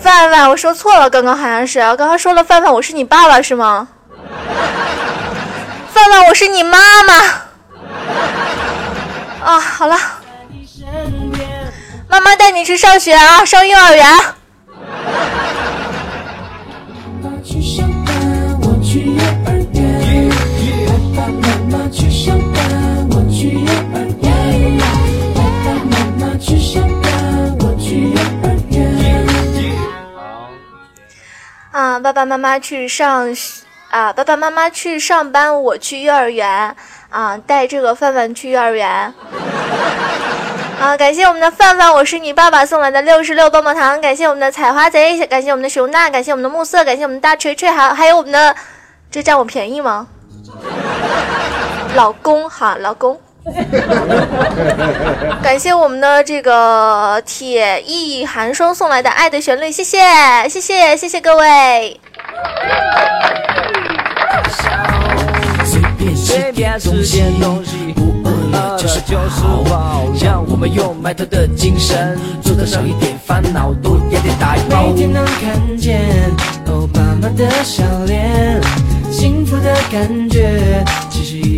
[0.00, 3.88] 范范，我说错了，刚刚好像是，刚刚说了范范，我是你爸爸是吗？
[5.92, 7.14] 范范，我是你妈妈。
[9.44, 9.98] 啊，好了，
[12.08, 14.06] 妈妈带你去上学啊，上幼儿园。
[31.74, 33.36] 啊，爸爸妈妈去上，
[33.90, 36.76] 啊，爸爸妈妈去上班，我去幼儿园，
[37.10, 39.12] 啊，带这个范范去幼儿园。
[40.80, 48.54] 啊，感谢我们的范范，我是你爸爸送来的六十六棒棒糖，感谢我们的采花贼，感谢我们的熊大，感谢我们的暮色，感谢我们的大锤锤，还还有我们的，
[49.10, 50.06] 这占我便宜吗？
[51.96, 53.20] 老公哈，老公。
[55.42, 59.98] 感谢我们的这个铁翼寒霜送来的爱的旋律，谢谢
[60.48, 62.00] 谢谢谢谢各位。
[79.10, 81.53] 幸福的感觉，其实一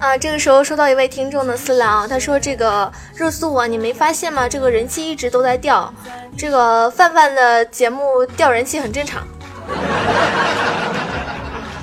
[0.00, 4.48] 啊，这个时候收到一位听众的私聊，他说：“这个热搜啊，你没发现吗？
[4.48, 5.94] 这个人气一直都在掉，
[6.36, 9.22] 这个范范的节目掉人气很正常。”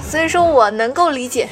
[0.04, 1.48] 所以说我能够理解。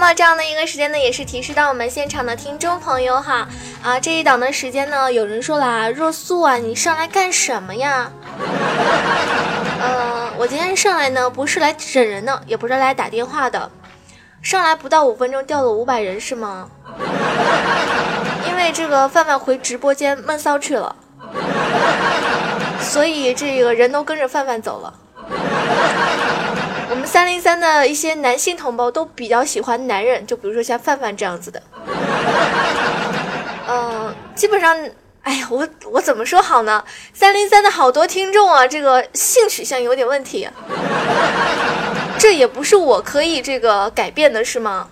[0.00, 3.48] 那么这样的一个时间呢，也是提示到我们现场的听众朋友哈
[3.82, 8.08] 啊，这一档的时间呢，有人说了啊，若素啊，你上来干什么呀？
[9.82, 13.68] 呃，我今天上来呢，不是来整人的，也不是来打电话的，
[14.40, 16.68] 上来不到五分钟掉了五百人是吗？
[18.46, 20.94] 因为这个范范回直播间闷骚去了，
[22.80, 24.94] 所以这个人都跟着范范走了。
[26.90, 31.62] 我们三零三的一些男性同胞都比较喜欢男人，就比如说像范范这样子的。
[33.68, 34.74] 嗯，基本上，
[35.22, 36.82] 哎呀，我我怎么说好呢？
[37.12, 40.48] 三零三的好多听众啊，这个性取向有点问题，
[42.18, 44.88] 这也不是我可以这个改变的，是吗？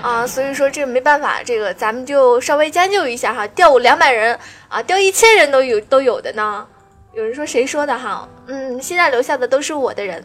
[0.00, 4.38] 啊，所以说这没办法，这个咱们就稍微将就一下哈，调两百人
[4.68, 6.66] 啊，调一千人都有都有的呢。
[7.16, 8.28] 有人说谁说的哈？
[8.46, 10.22] 嗯，现在留下的都是我的人。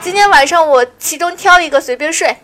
[0.00, 2.34] 今天晚上我其中挑一个随便睡。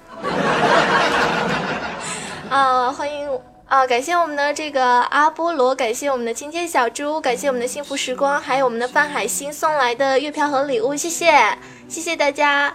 [2.51, 3.27] 啊， 欢迎
[3.67, 3.87] 啊！
[3.87, 11.57] 感谢我们的这个阿波罗，感谢我们的亲切小猪，感谢我们的幸福时光，还有我们的范海星送来的月票和礼物，谢谢，
[11.89, 12.75] 谢谢大家。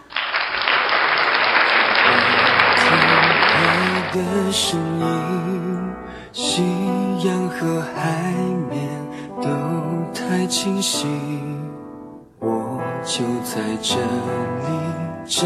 [10.48, 11.06] 清晰，
[12.40, 15.46] 我就在这里找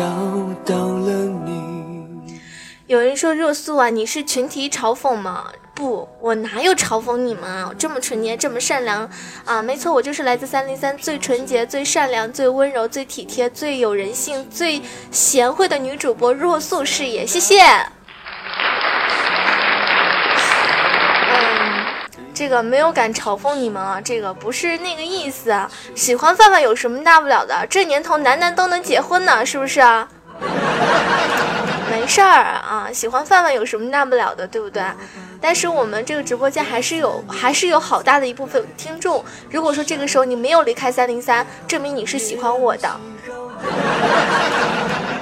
[0.65, 1.11] 到了
[1.45, 1.77] 你。
[2.87, 5.45] 有人说热素啊，你是群体嘲讽吗？
[5.75, 7.71] 不，我哪有嘲讽你们啊？
[7.77, 9.07] 这么纯洁，这么善良
[9.45, 9.61] 啊！
[9.61, 14.81] 没错，我就是来自三零三最纯洁、最善良、最温柔、最体贴、最有人性、最
[15.11, 17.61] 贤惠的女主播若素是也，谢谢。
[22.37, 25.67] 这个没有敢嘲讽你们啊，这个不是那个意思啊。
[25.95, 27.65] 喜欢范范有什么大不了的？
[27.67, 30.07] 这年头男男都能结婚呢，是不是啊？
[31.89, 34.83] 没事儿啊，喜欢范范有什么大不了的，对不对？
[35.41, 39.25] 但是我们这个直播间还是有，还是有好大的一部分听众。
[39.49, 42.99] 如果说这个时候你没有离开三零三，证明你是喜欢我的。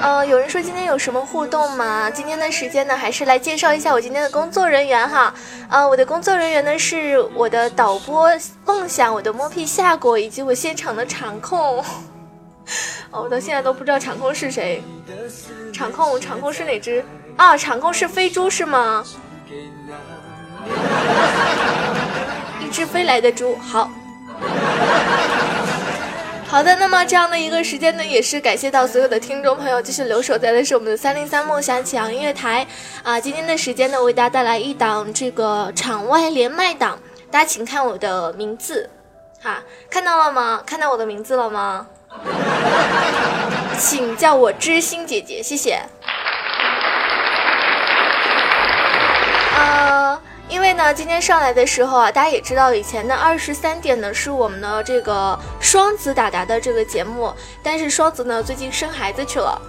[0.05, 2.11] 呃，有人说今天有什么互动吗？
[2.11, 5.33] 今天的时间呢，还是来介绍一下我今天的工作人员哈。
[5.67, 8.29] 呃，我的工作人员呢是我的导播
[8.67, 11.79] 梦想，我的摸屁夏果，以及我现场的场控。
[13.09, 14.83] 哦，我到现在都不知道场控是谁。
[15.73, 17.03] 场控，场控是哪只？
[17.35, 19.03] 啊，场控是飞猪是吗？
[22.63, 23.89] 一只飞来的猪，好。
[26.55, 32.65] 好的，那么这样的一个时间呢，也是感谢到所有的听众朋友继续留守在的是我们的三零三梦想起航音乐台
[33.03, 33.19] 啊。
[33.19, 36.97] 今天的时间呢，为大家带来一档这个场外连麦档，
[37.29, 38.89] 大家请看我的名字，
[39.43, 40.63] 哈，看到了吗？
[40.65, 41.87] 看到我的名字了吗？
[43.77, 45.81] 请叫我知心姐姐，谢谢。
[50.47, 57.33] 因为呢，今天上来的时候啊，大家也知道，以前的二十三点呢是我们的这个双子达达的这个节目，
[57.63, 59.61] 但是双子呢最近生孩子去了。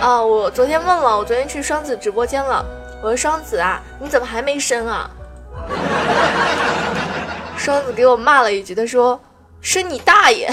[0.00, 2.64] 啊， 我昨天问了，我昨天去双子直播间了，
[3.02, 5.10] 我说双子啊，你怎么还没生啊？
[7.58, 9.20] 双子给我骂了一句，他说
[9.60, 10.48] 生你大爷。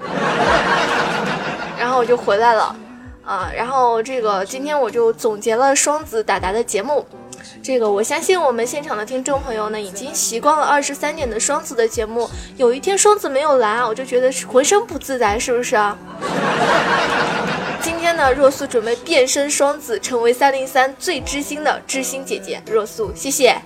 [1.78, 2.74] 然后我就回来了，
[3.24, 7.06] 啊，然后这个今天我就总结了双子达达的节目。
[7.62, 12.28] 这个我相信我们现场的听众朋友呢，已经习惯了二十三点的双子的节目。
[12.56, 15.96] 有一天双子没有来啊，我就觉得浑身不自在，是不是啊？
[17.80, 22.60] 今天呢，若素准备变身双子，成为三零三最知心的知心姐姐。
[22.66, 23.56] 若素，谢谢。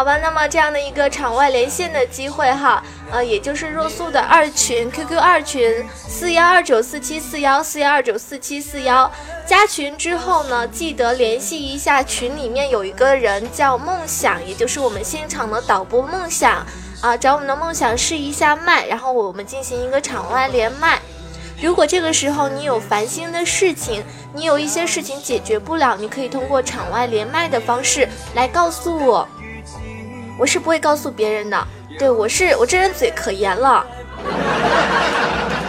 [0.00, 2.82] 好吧，那么这样的一个场外连线的机会哈，
[3.12, 9.12] 呃，也就是若素的二群 QQ 二群四幺二九四七四幺四幺二九四七四幺，
[9.44, 16.64] 加群之后呢，记得联系一下群里面有一个人叫梦想，也就是我们现场的导播梦想
[17.02, 20.98] 啊，找我们的梦想试一下麦，然后我们进行一个场外连麦。
[21.60, 24.02] 如果这个时候你有烦心的事情，
[24.32, 29.28] 你有一些事情解决不了，你可以通过场外连麦的方式来告诉我。
[30.40, 33.84] 我是不会告诉别人的，对我是我这人嘴可严了。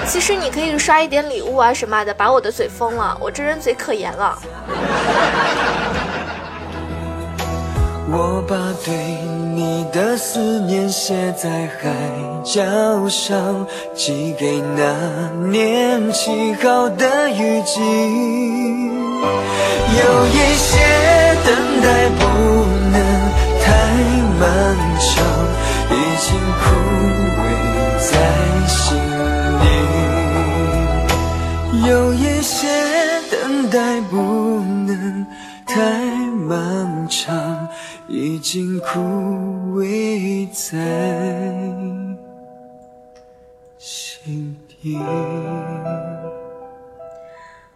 [0.07, 3.18] 其实你可以刷一点礼物啊什么的，把我的嘴封了。
[3.19, 4.39] 我这人嘴可严了。
[8.13, 8.94] 我把对
[9.53, 11.91] 你的思念写在海
[12.41, 12.63] 角
[13.09, 17.81] 上，寄给那年七号的雨季。
[19.97, 20.77] 有一些
[21.44, 22.25] 等待不
[22.79, 22.80] 能。
[24.41, 24.49] 漫
[24.99, 25.23] 长，
[25.91, 26.27] 已经
[26.57, 26.63] 枯
[27.38, 27.39] 萎
[28.09, 28.11] 在
[28.67, 28.81] 心
[29.61, 29.63] 里。
[31.88, 32.57] 有一些
[33.29, 34.15] 等待不
[34.88, 34.89] 能
[35.67, 36.01] 太
[36.47, 37.67] 漫长，
[38.07, 40.79] 已经枯萎在
[43.77, 44.97] 心底。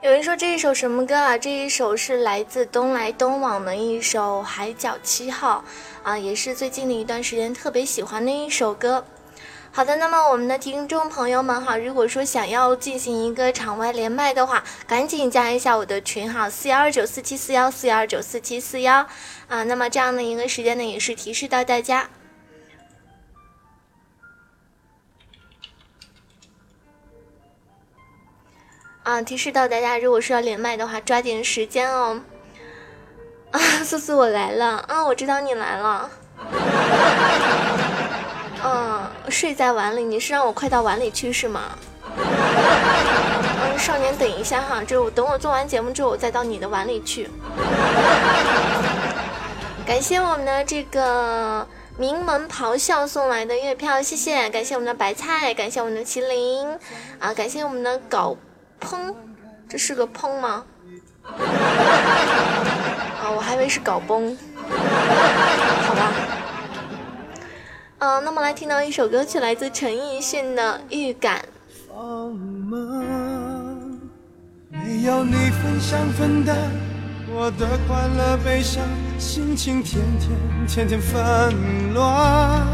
[0.05, 1.35] 有人说这一首什么歌啊？
[1.35, 5.65] 这一首是来自东来东往的一首《海角七号》
[6.07, 9.03] 啊，也是最近的一段时间特别喜欢的一首歌。
[9.71, 19.07] 好的，那么我们的听众朋友们哈，如果说想要进行一个场外连麦的话，赶紧加一下我的群哈，四幺二九四七四幺四幺二九四七四幺
[19.47, 19.63] 啊。
[19.63, 22.07] 那么这样的一个时间呢，也是提示到大家。
[29.05, 29.21] 啊！
[29.21, 32.19] 提示到大家，如果是要连麦的话，抓紧时间哦。
[33.51, 35.05] 啊， 素素我来了啊！
[35.05, 36.09] 我知道你来了。
[38.63, 41.77] 嗯，睡在碗里，你是让我快到碗里去是吗？
[42.17, 47.29] 嗯，少年等一下哈，就等我做完节目之后，我再到你的碗里去。
[49.85, 54.49] 感谢我们的这个名门咆哮送来的月票，谢谢！
[54.49, 56.67] 感谢我们的白菜，感谢我们的麒麟
[57.19, 58.35] 啊，感谢我们的狗。
[58.85, 59.13] 砰，
[59.67, 60.63] 这是个砰吗？
[63.21, 64.37] 啊，我还以为是搞崩。
[65.87, 66.11] 好吧。
[67.97, 71.43] 嗯，那么来听到一首歌曲，来自陈奕迅的《预感》。
[74.69, 76.55] 没有你分享分担
[77.33, 78.83] 我的快乐悲伤，
[79.17, 80.29] 心情天天
[80.67, 82.67] 天天纷乱。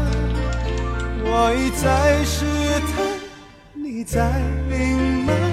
[1.24, 2.44] 我一再试
[2.92, 3.06] 探，
[3.72, 4.28] 你在
[4.70, 5.51] 隐瞒。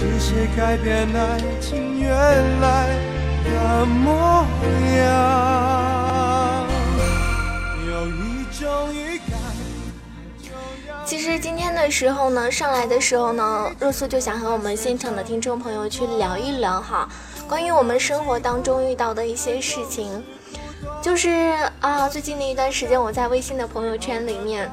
[0.00, 2.86] 是谁改变爱情原来
[3.42, 4.46] 的模
[4.96, 6.64] 样？
[7.84, 9.36] 有一种预感。
[11.04, 17.08] 其实今天的时候呢，上来的时候呢，若素就想和我们现场的听众朋友去聊一聊哈，
[17.48, 20.24] 关于我们生活当中遇到的一些事情。
[21.02, 24.70] 就是啊，最近的一段时间，我在微信的朋友圈里面，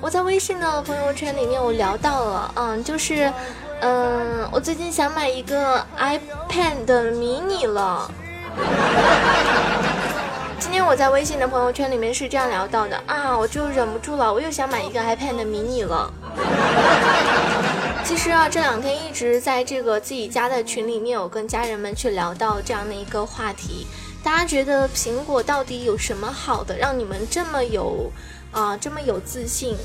[0.00, 3.30] 我在微信的朋友圈里面，我聊到了，嗯，就是。
[3.86, 8.10] 嗯，我最近想买一个 iPad mini 了。
[10.58, 16.10] 今天我在微信的朋友圈里面是这样聊到的啊，我就忍不住了，我又想买一个 iPad mini 了。
[18.02, 23.86] 其实啊，这两天一直在这个自己家的群里面，有跟家人们去聊到这样的一个话题。
[24.22, 28.10] 大家觉得苹果到底有什么好的，让你们这么有
[28.50, 29.76] 啊这么有自信？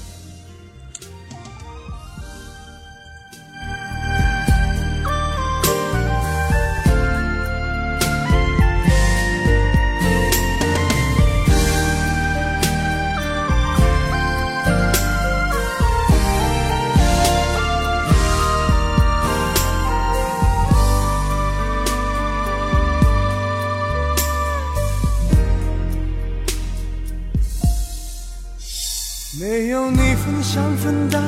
[30.41, 31.21] 想分担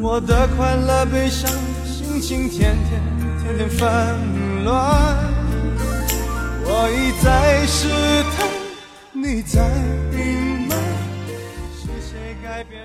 [0.00, 1.50] 我的快乐悲伤，
[1.84, 3.00] 心情天天
[3.42, 3.88] 天天纷
[4.64, 5.16] 乱。
[6.66, 7.88] 我一再试
[8.36, 8.46] 探，
[9.12, 9.66] 你在
[10.12, 10.78] 隐瞒，
[11.74, 12.82] 是谁改变？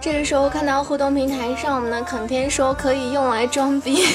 [0.00, 4.06] 这个时候看到互动平台上，我们的肯天说可以用来装逼。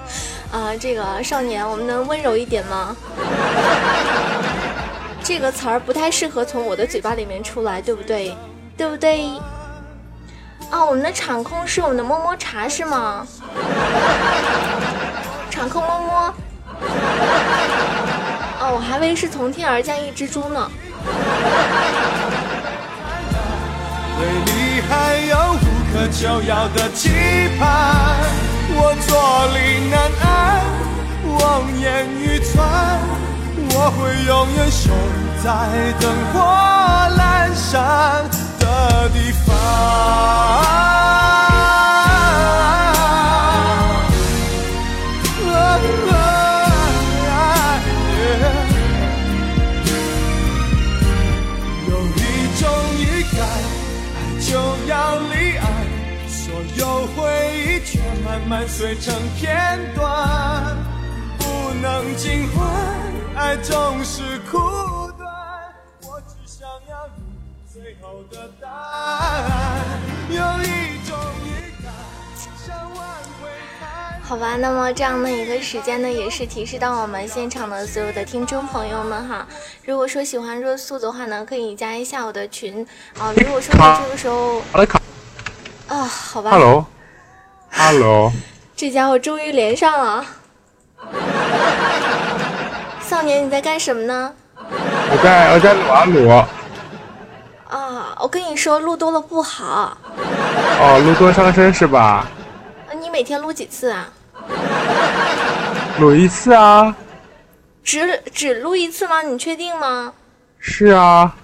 [0.50, 2.96] 啊，这个少年，我们能温柔一点吗？
[5.22, 8.34] 这个词儿不太适合从我的嘴巴里面出来，对不对？
[8.76, 9.28] 对不对？
[10.74, 13.24] 哦，我们的场控是我们的摸摸茶是吗？
[15.48, 16.34] 场控摸摸。
[18.58, 20.68] 哦，我还以为是从天而降一只猪呢。
[24.18, 27.08] 对你还有无可救药的期
[27.56, 28.16] 盼，
[28.74, 30.26] 我坐立难安，
[31.38, 31.40] 望
[31.78, 32.98] 眼欲穿，
[33.70, 34.90] 我会永远守
[35.40, 35.48] 在
[36.00, 36.34] 灯火
[37.16, 37.22] 阑
[37.54, 38.28] 珊
[39.12, 39.54] 地方。
[51.86, 52.18] 有一
[52.58, 52.62] 种
[52.98, 53.02] 预
[53.36, 53.38] 感，
[54.14, 54.48] 爱就
[54.86, 55.64] 要离岸，
[56.28, 56.42] 所
[56.76, 56.82] 有
[57.14, 57.18] 回
[57.56, 60.76] 忆却慢慢碎成片段，
[61.38, 61.42] 不
[61.80, 62.66] 能尽欢，
[63.36, 64.58] 爱总是苦
[67.84, 69.44] 最后的答案。
[70.30, 71.14] 有一种
[71.44, 71.92] 预感，
[72.56, 73.06] 想挽
[73.38, 79.46] 回太好吧，那么这样的一个时间呢，也是提示到我们现场的所有的听众朋友们哈。
[79.84, 82.86] 如果说喜欢热素的话呢，可以加一下我的群
[83.18, 83.30] 啊。
[83.36, 84.62] 如果说你这个时候
[85.88, 88.32] 啊，好吧，Hello，Hello，
[88.74, 90.24] 这家伙终于连上了。
[93.02, 94.34] 少年，你在干什么呢？
[94.58, 96.48] 我在我在撸啊撸，啊，
[98.20, 99.96] 我跟你说，录多了不好。
[100.80, 102.26] 哦，撸多伤身是吧？
[102.88, 104.08] 啊你每天录几次啊？
[105.98, 106.94] 撸一次啊？
[107.82, 109.22] 只只录一次吗？
[109.22, 110.12] 你确定吗？
[110.58, 111.34] 是啊，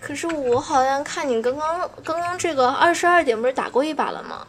[0.00, 4.46] 可是我好像看你刚刚刚刚这个二十二点不是打过一把了吗？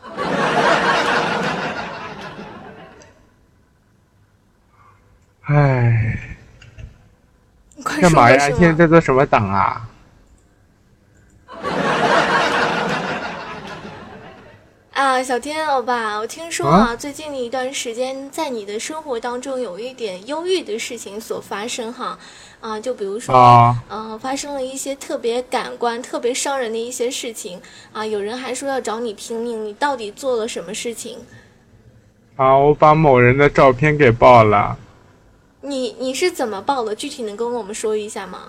[5.46, 6.20] 唉，
[8.02, 8.38] 干嘛呀？
[8.58, 9.82] 现在在做什么档啊？
[14.94, 22.16] 啊，小天欧巴，我听说啊，最近的一段时间，在你的生活当中有一点忧郁的事情所发生哈，
[22.62, 27.60] 啊，就比如说，啊呃，发生了一些特别感官、特别伤人的一些事情
[27.92, 31.18] 啊，有人还说要找你拼命，你到底做了什么事情？
[32.36, 34.78] 啊，我把某人的照片给爆了。
[35.62, 36.94] 你你是怎么爆的？
[36.94, 38.42] 具体能跟我们说一下吗？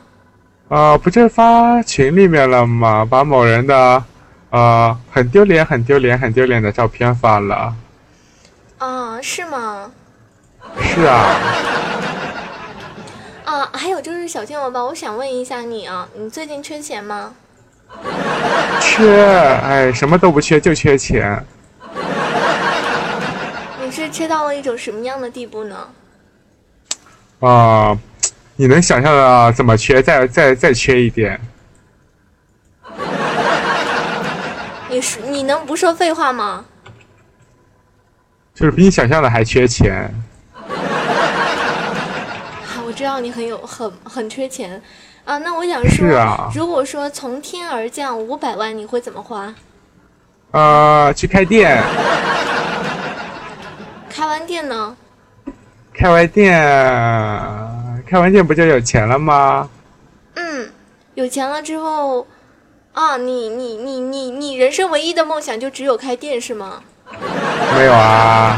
[0.69, 3.03] 啊，不就发群里面了吗？
[3.09, 4.05] 把某人的，
[4.55, 7.75] 呃，很丢脸、很丢脸、很丢脸的照片发了。
[8.79, 9.91] 啊，是吗？
[10.81, 11.41] 是啊，
[13.47, 17.33] 啊，还有就是小天鹅吧，我想问一下你啊，你最近缺钱吗？
[18.81, 19.25] 缺，
[19.65, 21.45] 哎，什么都不缺，就缺钱。
[23.85, 25.77] 你是缺到了一种什么样的地步呢？
[27.41, 27.99] 啊、
[28.55, 30.01] 你能想象的怎么缺？
[30.01, 31.41] 再再再缺一点。
[34.95, 36.65] 你是你能不说废话吗？
[38.55, 40.09] 就是比你想象的还缺钱。
[42.65, 44.81] 好，我知道你很有很很缺钱
[45.25, 45.37] 啊。
[45.39, 49.53] 那我想说，如果说从天而降五百万，你会怎么花？
[50.53, 51.83] 呃，去开店，
[54.09, 54.97] 开完店呢？
[55.93, 56.53] 开完店，
[58.07, 59.69] 开完店不就有钱了吗？
[60.35, 60.71] 嗯，
[61.15, 62.25] 有钱了之后，
[62.95, 66.81] 啊，你你你你你人生唯一的梦想就只有开店是吗？
[67.77, 68.57] 没有啊，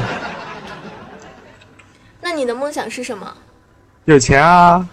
[2.20, 3.34] 那你的梦想是什么？
[4.04, 4.86] 有钱啊。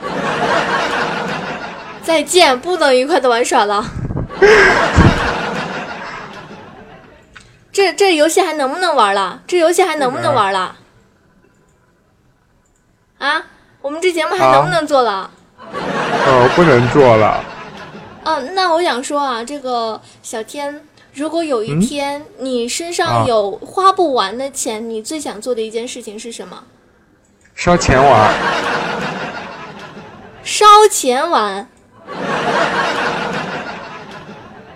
[2.02, 3.84] 再见，不能愉快的玩耍了。
[7.70, 9.42] 这这游戏还能不能玩了？
[9.46, 10.74] 这游戏还能不能玩了？
[13.18, 13.42] 啊，
[13.82, 15.30] 我们这节目还能不能做了？
[15.70, 17.44] 哦，不能做了。
[18.24, 20.80] 嗯、那我想说啊，这个小天，
[21.12, 26.64] 如果有一天你身上啊有花不完的钱，你最想做的一件事情是什么？
[27.54, 28.34] 烧钱玩，
[30.42, 31.68] 烧钱玩。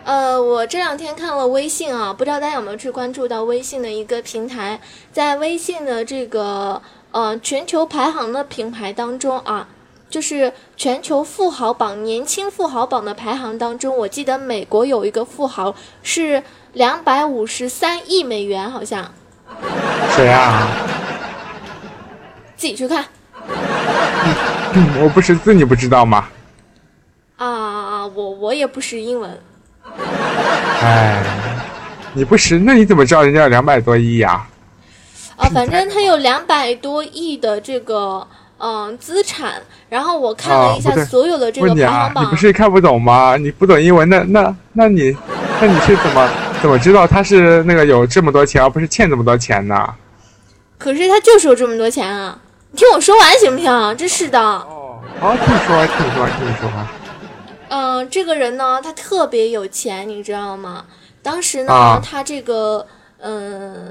[0.04, 4.80] 呃，我这两天看了微信啊，不知道大家有没有去关注到微信的一个平台，
[5.12, 9.68] 在微信的这个呃全球排行的品牌当中啊，
[10.08, 19.12] 就是全球富豪榜年轻富豪榜的排行当中，我记得美国有一个富豪是两百五十三亿美元，好像
[20.16, 20.68] 谁啊？
[22.56, 23.04] 自己去看
[24.74, 26.28] 嗯我不识字，你不知道吗？
[27.36, 28.06] 啊！
[28.06, 29.38] 我我也不识英文，
[30.82, 31.22] 哎，
[32.14, 34.46] 你不识，那你怎么知道人家有两百多亿呀、
[35.36, 38.26] 啊，反正他有两百多亿的这个
[38.58, 43.36] 嗯资产，然后我看了一下所有的这个排行，榜你不，是看不懂吗？
[43.36, 45.16] 你不懂英文，那那那你
[45.60, 46.28] 那你是怎么
[46.60, 49.94] 怎么知道他是那个有这么多钱，而不是欠这么多钱呢？
[50.76, 52.38] 可是他就是有这么多钱啊！
[52.70, 53.96] 你听我说完行不行？
[53.96, 54.40] 真是的。
[54.40, 56.86] 哦，好，听你说，听你说，听你说话。
[57.70, 60.84] 嗯，这个人呢，他特别有钱，你知道吗？
[61.22, 62.86] 当时呢，啊他这个，
[63.18, 63.82] 嗯，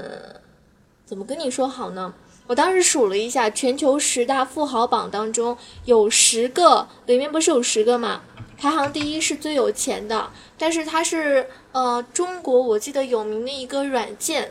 [1.04, 2.12] 怎么跟你说好呢？
[2.48, 8.22] 我当时数了一下，全球十大富豪榜当中有十个，里面不是有十个嘛？
[8.56, 14.50] 排行第一是最有钱的，但是它是呃中国我记得有名的一个软件，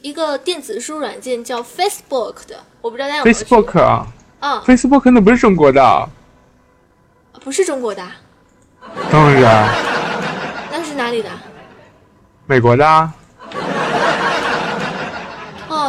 [0.00, 4.06] 一个电子书软件叫 Facebook 的，我不知道大家有没有 Facebook 啊
[4.38, 6.08] 啊，，Facebook 那不是中国的，
[7.42, 8.16] 不是中国的啊，
[9.10, 9.68] 当然
[10.70, 11.28] 那是哪里的？
[12.46, 13.12] 美国的啊。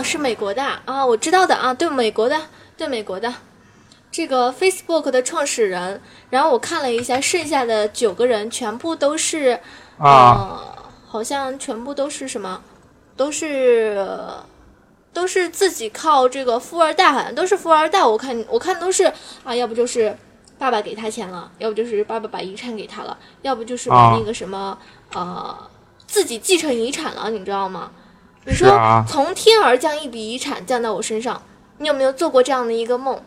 [0.03, 2.37] 哦，是美国的啊，我知道的啊，对，美国的，
[2.75, 3.33] 对，美国的，
[4.11, 6.01] 这个 Facebook 的创始人。
[6.29, 9.57] 然后我看了一下，剩下的九个人全部都是，
[9.97, 12.61] 啊，呃，好像全部都是什么，
[13.15, 14.05] 都是，
[15.13, 18.03] 都是自己靠这个富二代，好像都是富二代。
[18.03, 19.05] 我看，我看都是
[19.45, 20.13] 啊，要不就是
[20.59, 24.77] 爸爸给他钱了，要不就是爸爸把遗产给他了，要不就是把啊那个什么，
[25.13, 25.57] 呃，
[26.05, 27.89] 自己继承遗产了，你知道吗？
[28.45, 31.41] 你说啊从天而降一笔遗产降到我身上，
[31.77, 33.21] 你有没有做过这样的一个梦？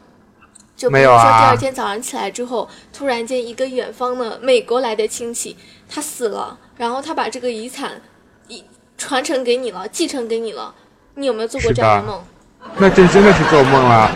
[0.76, 5.56] 就比如说没有啊第二天早上起来之后，突然间一个远方的美国来的亲戚
[5.88, 8.02] 他死了，然后他把这个遗产
[8.48, 8.62] 遗
[8.98, 10.74] 传承给你了，继承给你了，
[11.14, 12.22] 你有没有做过这样的梦？
[12.76, 14.10] 那这真的是做梦了。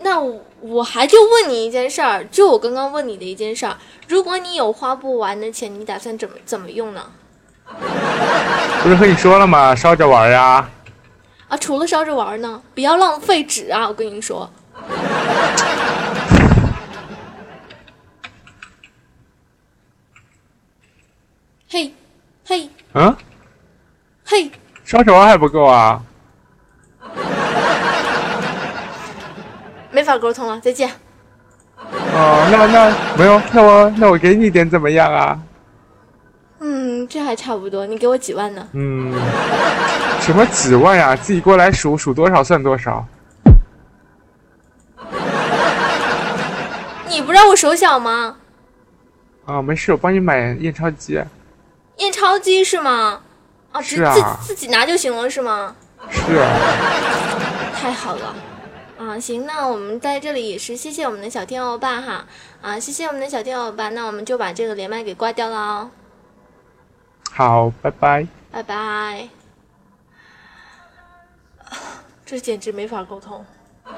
[0.00, 7.12] 那我我还就问你一件事儿，就我刚刚问你的一件事儿，如果你有花不完的钱，你打算怎么怎么用呢？
[8.82, 9.74] 不是和你说了吗？
[9.74, 10.68] 烧着玩呀。
[11.48, 13.86] 啊，除了烧着玩儿呢，不要浪费纸啊！
[13.88, 14.50] 我跟你说。
[21.68, 21.92] 嘿，
[22.46, 23.16] 嘿，嗯，
[24.24, 24.50] 嘿，
[24.84, 26.00] 烧着玩还不够啊。
[29.90, 30.90] 没法沟通了，再见。
[31.76, 35.38] 哦，那那没有，那我那我给你点怎么样啊？
[36.66, 38.66] 嗯，这还差不多，你给我几万呢？
[38.72, 39.12] 嗯，
[40.18, 41.14] 什么几万呀？
[41.14, 43.06] 自己过来数数多少算多少。
[47.10, 48.36] 你不知道我手小吗？
[49.44, 51.22] 啊，没事，我帮你买验钞机。
[51.98, 53.20] 验钞机是吗？
[53.72, 55.76] 啊，自是啊自自己拿就行了是吗？
[56.10, 56.48] 是啊，
[57.74, 58.34] 太好了，
[58.98, 62.24] 啊，行，那我们在这里也是谢谢我们的小天欧巴哈，
[62.62, 65.90] 啊，谢谢我们的小天欧巴，那我们就把这个连麦给挂掉了哦，
[67.36, 68.24] 好，拜拜。
[68.52, 69.28] 拜拜。
[72.24, 73.44] 这简直没法沟通。
[73.84, 73.92] 坐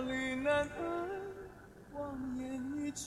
[0.00, 0.68] 立难安，
[1.94, 3.06] 望眼欲穿，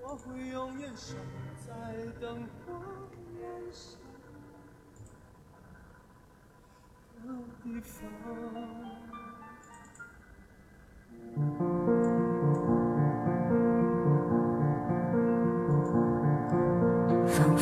[0.00, 1.16] 我会永远守
[1.66, 1.72] 在
[2.20, 2.72] 灯火
[3.42, 3.98] 阑珊
[7.26, 7.90] 的地方。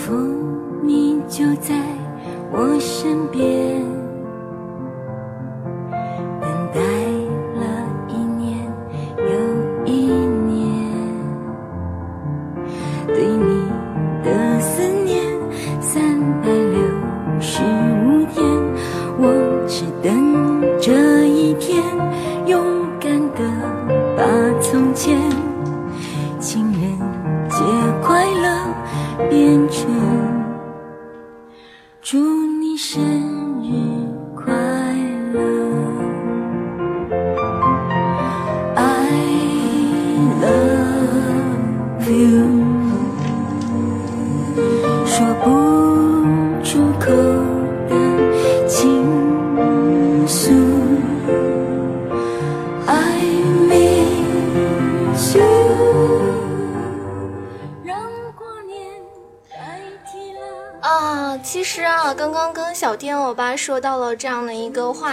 [0.08, 1.74] 仿佛你就在
[2.50, 3.84] 我身边，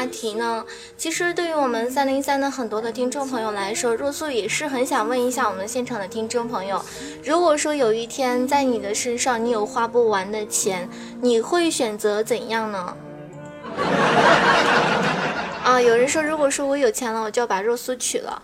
[0.06, 0.64] 题呢。
[0.98, 6.84] 其实对于我们三零三的很多的听众朋友来说，若素也是很想问一下我们现场的听众朋友：
[7.24, 10.90] 如果说有一天在你的身上你有花不完的钱，
[11.22, 12.96] 你会选择怎样呢？
[15.66, 18.42] 啊，有人说，如果说我有钱了，我就要把若素娶了。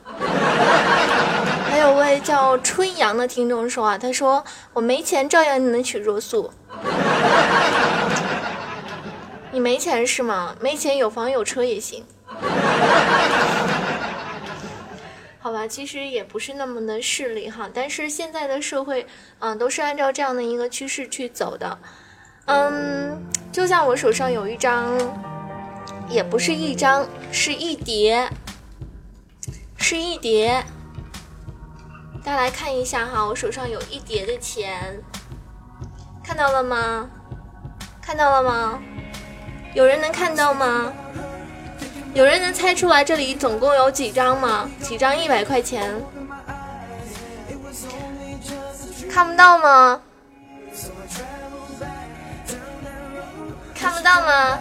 [1.69, 4.43] 还有位叫春阳的听众说啊，他说
[4.73, 6.51] 我没钱照样能娶若素。
[9.51, 10.55] 你没钱是吗？
[10.59, 12.05] 没钱有房有车也行。
[15.39, 19.05] 好吧，其实也不是那么的势利哈，但是现在的社会，
[19.39, 21.77] 嗯，都是按照这样的一个趋势去走的。
[22.45, 24.97] 嗯，就像我手上有一张，
[26.07, 28.29] 也不是一张，是一叠，
[29.77, 30.63] 是一叠。
[32.23, 35.01] 大家来看一下哈，我手上有一叠的钱，
[36.23, 37.09] 看到了吗？
[38.01, 38.81] 看到了吗？
[39.73, 40.91] 有人能看到吗？
[42.13, 44.69] 有人能猜出来这里总共有几张吗？
[44.81, 45.93] 几张一百块钱？
[49.09, 50.01] 看不到吗？
[53.73, 54.59] 看不到吗？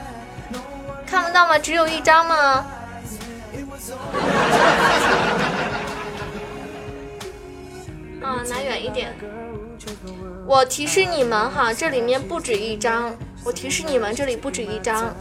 [1.07, 1.59] 看不到吗？
[1.59, 2.65] 只有一张吗？
[8.23, 9.13] 啊，拿远一点。
[10.47, 13.13] 我提示你们哈，这里面不止一张。
[13.45, 15.15] 我提示你们，这里不止一张。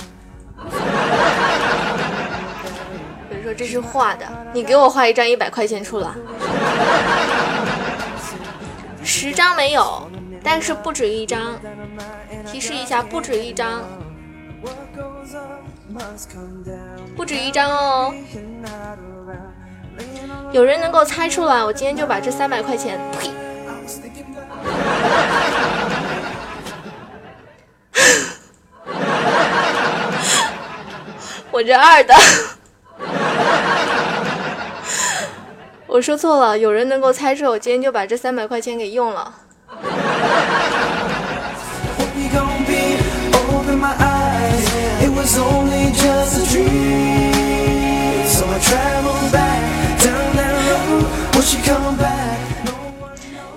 [3.30, 6.10] 有人说这是画的，你给我画一张一百块钱出来。
[9.04, 10.10] 十张没有，
[10.44, 11.54] 但是不止一张。
[12.46, 13.84] 提示一下，不止一张，
[17.16, 18.14] 不止一张哦。
[20.52, 23.30] 有人能够猜出来，我今天就把这三百块钱，呸！
[31.60, 32.16] 我这二的，
[35.88, 39.34] 我说错了，有人能够猜出，我今天就把这三百块钱给用了。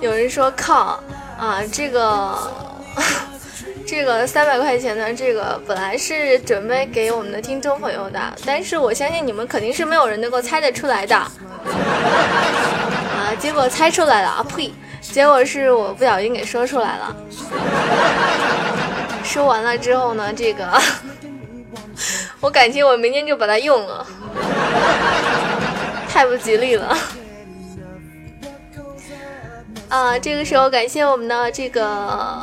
[0.00, 0.98] 有人说靠
[1.38, 2.36] 啊，这个。
[3.92, 11.28] 这个三百块钱的这个本来是准备给我们的听众朋友的，但是我相信你们肯定是没有人能够猜得出来的啊！
[13.38, 14.72] 结果猜出来了啊呸！
[15.02, 17.14] 结果是我不小心给说出来了。
[19.22, 20.66] 说完了之后呢，这个
[22.40, 24.06] 我感觉我明天就把它用了，
[26.08, 26.96] 太不吉利了。
[29.90, 32.40] 啊，这个时候感谢我们的这个。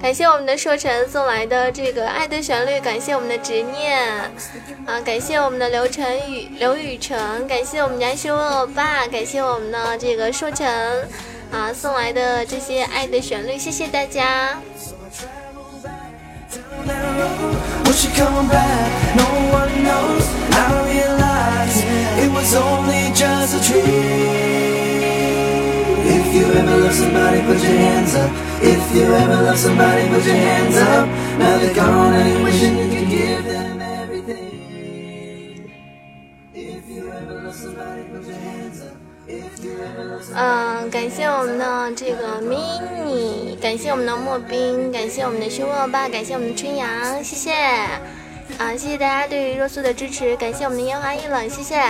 [0.00, 4.00] 感谢我们的硕晨送来的这个爱的旋律，感谢我们的执念，
[4.86, 11.06] 啊，感谢我们的刘晨宇、刘雨辰，感谢我们家修欧巴，感谢我们的这个硕晨，
[11.50, 14.56] 啊，送来的这些爱的旋律，谢谢大家。
[40.34, 46.88] 嗯，感谢我们的这个 mini，感谢我们的莫冰，感谢我们的凶恶爸，感谢我们的春阳，
[47.22, 47.52] 谢谢。
[48.58, 51.82] 啊，谢谢大家对于若素的支持，感谢我们的烟花易冷，谢谢。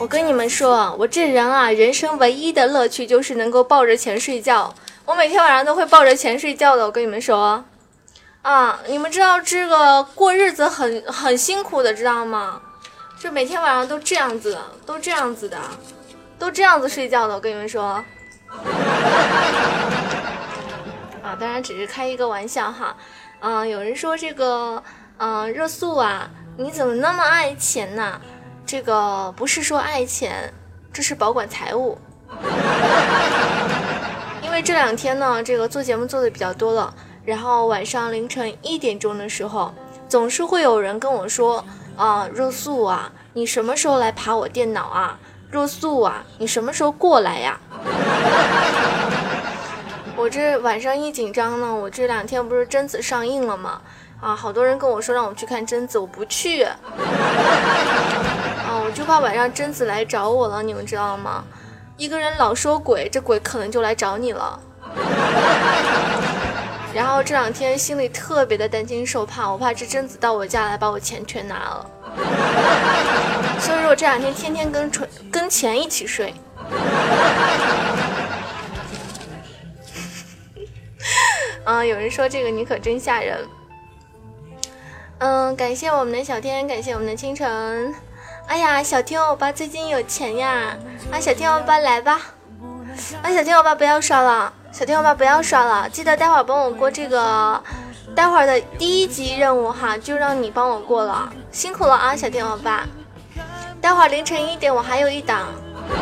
[0.00, 4.72] 我跟你们说，我这人啊，人生唯一的乐趣就是能够抱着钱睡觉。
[5.04, 6.86] 我每天晚上都会抱着钱睡觉的。
[6.86, 7.62] 我跟你们说，
[8.40, 12.62] 啊，你们知道这个过日子很很辛苦的，知道吗？
[13.18, 15.58] 就每天晚上都这样子，都这样子的，
[16.38, 17.34] 都这样子睡觉的。
[17.34, 18.02] 我跟你们说，
[21.22, 22.96] 啊，当然只是开一个玩笑哈。
[23.40, 24.82] 嗯，有人说这个，
[25.18, 28.18] 嗯，热素啊，你怎么那么爱钱呢？
[28.70, 30.54] 这个不是说爱钱，
[30.92, 31.98] 这是保管财务。
[34.44, 39.74] 因为这两天呢，这个做节目做的比较多了，然后晚上凌晨一点钟的时候，
[40.08, 41.64] 总是会有人跟我说，
[41.96, 45.18] 啊，若素啊，你什么时候来爬我电脑啊？
[45.50, 47.58] 若素啊，你什么时候过来呀？
[50.14, 53.82] 我这晚上一紧张呢，我这两天不是贞子上映了吗？
[54.20, 56.64] 啊，好多人跟我说让我去看贞子，我不去。
[58.90, 61.44] 我就怕晚上贞子来找我了，你们知道吗？
[61.96, 64.60] 一个人老说鬼，这鬼可能就来找你了。
[66.92, 71.86] 然后这两天心里特别的担惊受怕，我怕这贞子到我家来把我钱全拿了。
[73.60, 76.34] 所以说我这两天天天跟纯跟钱一起睡。
[81.64, 83.38] 嗯， 有人说这个你可真吓人。
[85.18, 87.94] 嗯，感谢我们的小天，感谢我们的清晨。
[88.46, 90.76] 哎呀，小天欧巴最近有钱呀！
[91.12, 92.20] 啊，小天欧巴来吧！
[93.22, 97.62] 啊，小天欧巴不要刷了，小天欧巴不要刷了，记得待会儿帮我过这个，
[98.14, 102.84] 待会儿的第一级任务哈，就让你帮我过了，辛苦了啊，小天欧巴！
[103.80, 105.46] 待会儿凌晨一点我还有一档。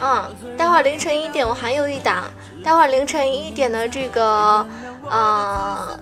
[0.00, 2.24] 嗯，待会儿凌晨一点我还有一档，
[2.64, 4.66] 待会儿凌晨一点的这个，
[5.08, 5.96] 呃，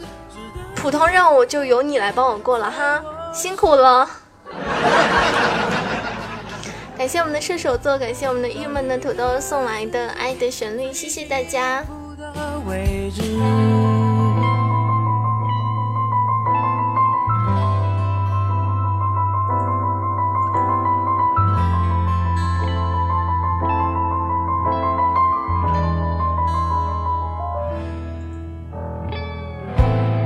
[0.74, 4.08] 普通任务就由你来帮我过了哈，辛苦了。
[6.98, 11.82] 感谢我们的射手座，感谢我们的郁闷的土豆送来的爱的旋律，谢谢大家。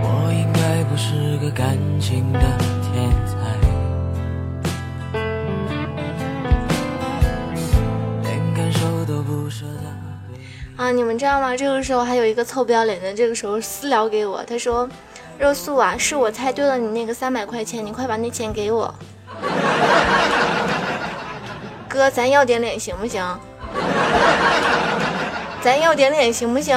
[0.03, 2.41] 我应该不是个感情的
[10.85, 11.57] 啊，你们知道吗？
[11.57, 14.87] 这个时候还有一个臭不要脸的，这个时候私聊给我，他说
[15.41, 18.95] ：“肉素啊，是我猜对了你那个三百块钱，你快把那钱给我。”
[21.89, 23.25] 哥，咱要点脸行不行？
[25.63, 26.77] 咱要点脸行不行？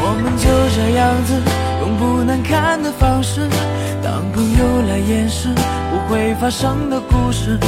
[0.00, 1.34] 我们就这样子，
[1.80, 3.48] 用不难看的方式，
[4.00, 5.48] 当朋友来掩饰
[5.90, 7.58] 不会发生的故事。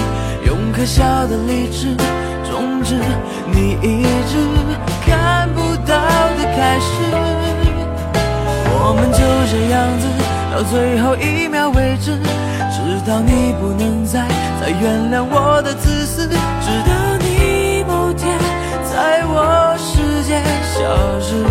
[0.47, 1.97] 用可笑的理智
[2.49, 2.95] 终止
[3.53, 4.39] 你一直
[5.05, 5.97] 看不到
[6.39, 6.87] 的开始，
[8.71, 9.19] 我们就
[9.51, 10.07] 这样子
[10.53, 12.17] 到最后一秒为止，
[12.71, 14.29] 直到你不能再
[14.61, 16.37] 再原谅我的自私，直
[16.87, 18.39] 到你某天
[18.85, 20.41] 在我世界
[20.73, 21.43] 消失，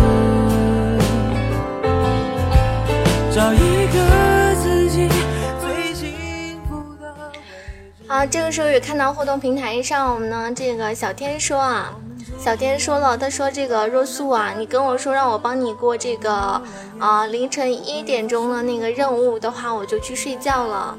[8.16, 11.92] 啊，这个时候也看到互动平台上，我们呢这个小天说啊，
[12.38, 16.32] 小天说了，他说这个若素啊，你跟我说让我帮你过这个
[16.98, 20.96] 啊凌晨一点钟的那个任务的话，我就去睡觉了。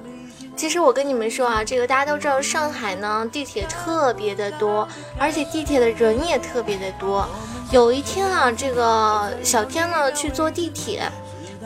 [0.56, 7.28] 其实我跟你们说啊，这个大家都知道，上海呢地铁特别的多，而且地铁的人也特别的多。
[7.72, 11.12] 有一天啊，这个小天呢去坐地铁。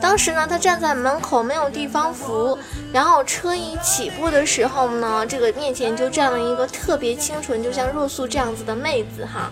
[0.02, 2.58] 当时呢，他站在门口没有地方扶，
[2.92, 9.48] 然后车一起步的时候呢，这个面前就站了一个特别清纯，就像若素这样子的妹子哈。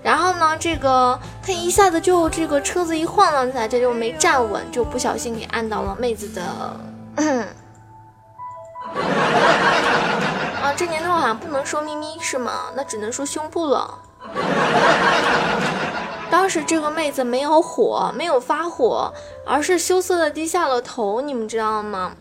[0.00, 6.42] 然后呢，这个他一下子就这个车子一晃荡起来，这就没站稳，就不小心给按到了妹子的。
[10.62, 12.70] 啊，这年头好像不能说咪咪是吗？
[12.76, 13.98] 那只能说胸部了。
[16.32, 19.12] 当时这个妹子没有火，没有发火，
[19.44, 22.16] 而是羞涩的低下了头，你们知道吗？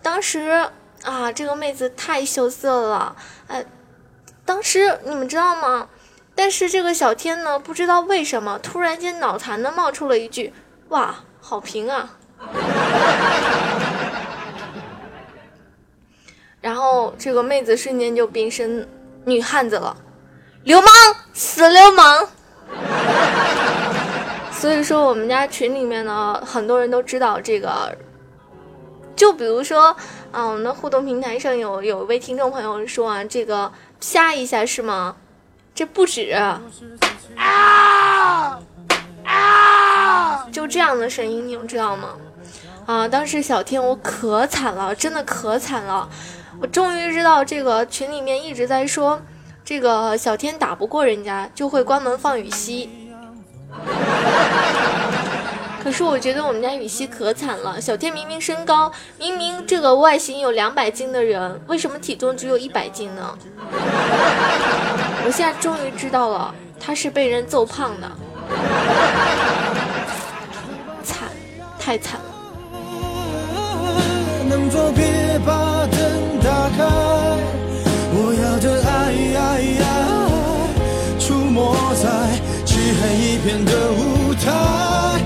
[0.00, 0.70] 当时
[1.02, 3.16] 啊，这个妹子太羞涩了，
[3.48, 3.66] 哎，
[4.44, 5.88] 当时你们知道吗？
[6.36, 10.54] 但是这个小天呢，不知道为什么突然间脑残的冒出了一句
[10.90, 12.10] ：“哇，好评啊！”
[16.62, 18.88] 然后这个妹子瞬间就变身
[19.24, 19.96] 女汉子了，
[20.62, 20.92] 流氓，
[21.34, 22.28] 死流氓！
[24.52, 27.96] 所以说，我们家群里面呢，很多人都知道这个。
[29.14, 29.96] 就比如说，
[30.30, 35.16] 啊，我们的互动平台上有有一位听众朋友说啊，这个啪一下是吗？
[35.74, 36.60] 这不止啊
[39.24, 40.46] 啊！
[40.52, 42.10] 就这样的声音，你们知道吗？
[42.86, 46.08] 啊，当时小天我可惨了，真的可惨了。
[46.60, 49.20] 我终于知道，这个群里面一直在说，
[49.68, 52.88] 这个小天打不过人家，就会关门放雨熙。
[55.84, 63.36] 可是我觉得我们家雨熙可惨了，小天明明身高，明明这个外形有两百斤的人，为什么体重只有一百斤呢？
[65.26, 68.10] 我现在终于知道了，他是被人揍胖的，
[71.04, 71.28] 惨，
[71.78, 72.24] 太惨了。
[74.48, 77.67] 能否别把灯打开？
[78.10, 78.98] 我要的爱，
[81.18, 81.58] 出没
[81.94, 82.04] 在。
[82.64, 85.17] 漆黑一片的舞台，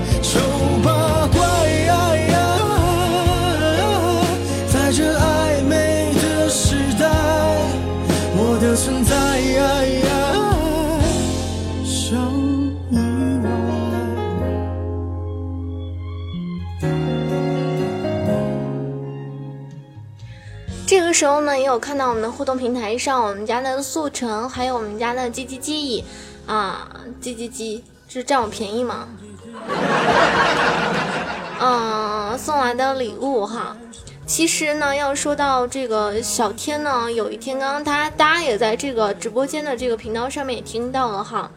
[21.13, 26.03] 时候呢，也有看到我们的互动平台上，我们家的速成，还有我们家的叽叽叽。
[26.45, 26.89] 啊，
[27.21, 29.07] 叽叽叽，是占我便宜吗？
[31.61, 33.77] 嗯，送来的礼物哈。
[34.25, 41.49] 其实呢，要说到这个小天呢，有一天刚刚大家大家也在这个直播间的这个频道上面也听到了哈。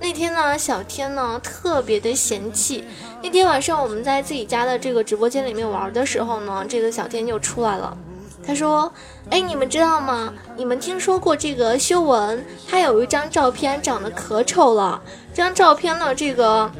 [0.00, 2.84] 那天呢，小天呢特别的嫌弃。
[3.22, 7.96] 那天晚上我们在自己家的这个直播间里面玩的时候呢，这个小天就出来了。
[8.46, 8.92] 他说
[9.28, 10.32] ：“哎，你们知道吗？
[10.56, 12.46] 你们听说过这个修文？
[12.70, 15.00] 他有一张照片长得可丑了。
[15.34, 16.70] 这张照片呢，这个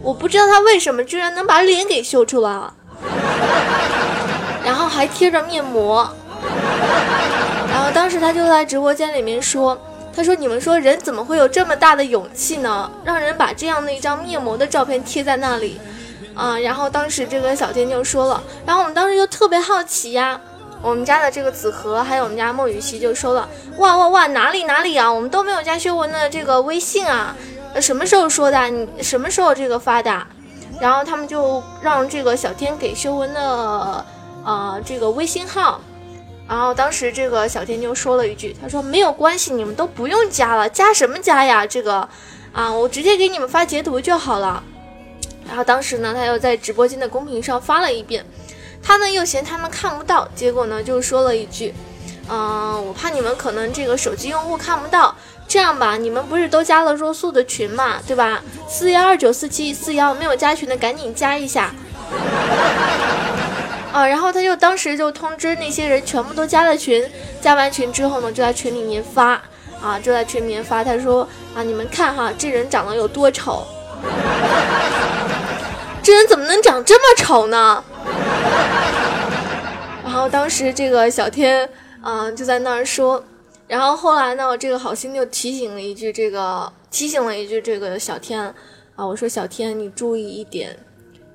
[0.00, 2.74] 我不知道他为什么居然能把脸给修出来了，
[4.64, 6.10] 然后还贴着面膜。
[7.70, 9.78] 然后当时他就在直播间里面说
[10.14, 12.90] ：‘他说你们说人怎么会有这么大的勇气呢？
[13.04, 15.80] 让人把这样的一张面膜的照片贴在那里
[16.34, 20.40] 啊？’然后当时这个小天就说了，然后我们当时就特别好奇呀。”
[20.82, 27.36] 我们家的这个子禾，还有我们家莫雨熙就说了，哇哇哇，哪里哪里啊，我们都没有加修文的这个微信啊，
[27.80, 28.68] 什么时候说的？
[28.68, 30.26] 你什么时候这个发的？
[30.80, 34.04] 然后他们就让这个小天给修文的
[34.44, 35.80] 呃这个微信号，
[36.48, 41.64] 然后当时这个小天就说了一句，他说没有关系，你们都不用加了，加什么加呀？
[41.64, 42.08] 这个
[42.52, 44.60] 啊，我直接给你们发截图就好了。
[45.46, 48.26] 然后当时呢，他又在直播间的公屏上发了一遍。
[48.82, 51.72] 他呢又嫌他们看不到，结果呢就说了一句
[52.28, 55.14] ：“嗯，我怕你们可能这个手机用户看不到，
[55.46, 58.42] 这样吧，你们不是都加了若素的群嘛，对吧？
[58.68, 61.72] 四幺二九四七四幺没有加群的赶紧加一下。
[63.92, 67.08] ”啊，然后他就当时就通知那些人全部都加了群，
[67.40, 69.40] 加完群之后呢，就在群里面发
[69.82, 73.66] 啊，就在群里面发，他说：“啊，你们看哈，这人长得有多丑。”
[76.02, 77.84] 这人怎么能长这么丑呢？
[80.04, 81.68] 然后当时这个小天，
[82.02, 83.24] 嗯，就在那儿说。
[83.68, 88.42] 然后后来呢，这个好心就提醒了一句，这个提醒了一句这个小天，
[88.96, 90.76] 啊，我说小天，你注意一点，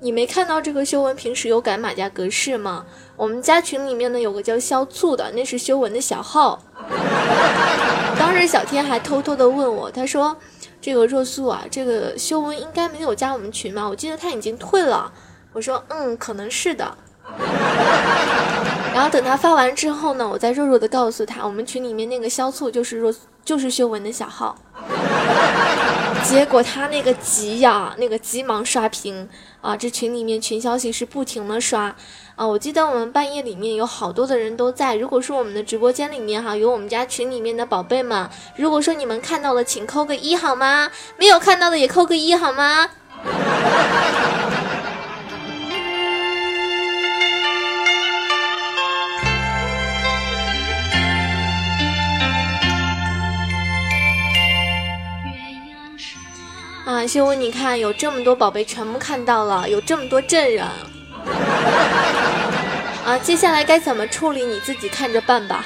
[0.00, 2.84] 你没看到这个修文平时有改马甲格式吗？
[3.16, 6.62] 我们家群里面呢有个叫肖醋的，那是修文的小号。
[8.18, 10.36] 当时小天还偷偷的问我，他说。
[10.80, 13.88] 这个若素啊，这个修文应该没有加我们群吧？
[13.88, 15.12] 我记得他已经退了。
[15.52, 16.96] 我说，嗯，可能是的。
[18.94, 23.14] 然后等他发完之后呢，我再弱弱的告诉他，我们群里面那个肖醋就是若，
[23.44, 24.56] 就是修文的小号。
[26.24, 29.28] 结果他那个急呀，那个急忙刷屏
[29.60, 31.94] 啊，这群里面群消息是不停的刷。
[32.36, 34.94] 啊，我记得我们半夜里面有好多的人都在。
[34.94, 40.90] 如果说我们的直播间里面哈有我们家群里面的宝贝们，如果说你们看到了，请扣个一好吗？
[41.16, 42.88] 没有看到的也扣个一好吗？
[56.98, 60.66] 啊，秀文，你看有这么多宝贝全部看到了，有这么多证人。
[63.06, 65.64] 啊，接下来该怎么处理你自己看着办吧。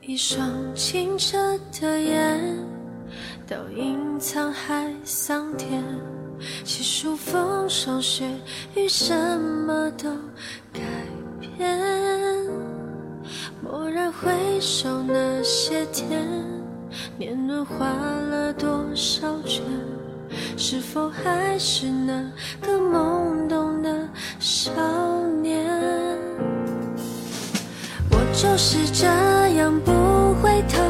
[0.00, 1.38] 一双清澈
[1.80, 2.40] 的眼，
[3.48, 5.82] 都隐藏海桑田。
[6.66, 8.26] 细数风霜雪
[8.74, 10.10] 雨，什么都
[10.70, 10.82] 改
[11.40, 11.80] 变。
[13.62, 16.28] 蓦然回首，那些天，
[17.16, 19.64] 年轮画了多少圈？
[20.58, 22.30] 是否还是那
[22.60, 24.06] 个懵懂的
[24.38, 24.70] 少
[25.40, 25.66] 年？
[28.10, 29.06] 我就是这
[29.56, 30.82] 样不回头，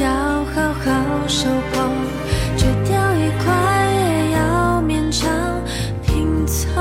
[0.00, 0.08] 要
[0.54, 1.90] 好好守候，
[2.56, 5.30] 就掉一块也要勉强
[6.02, 6.80] 拼凑。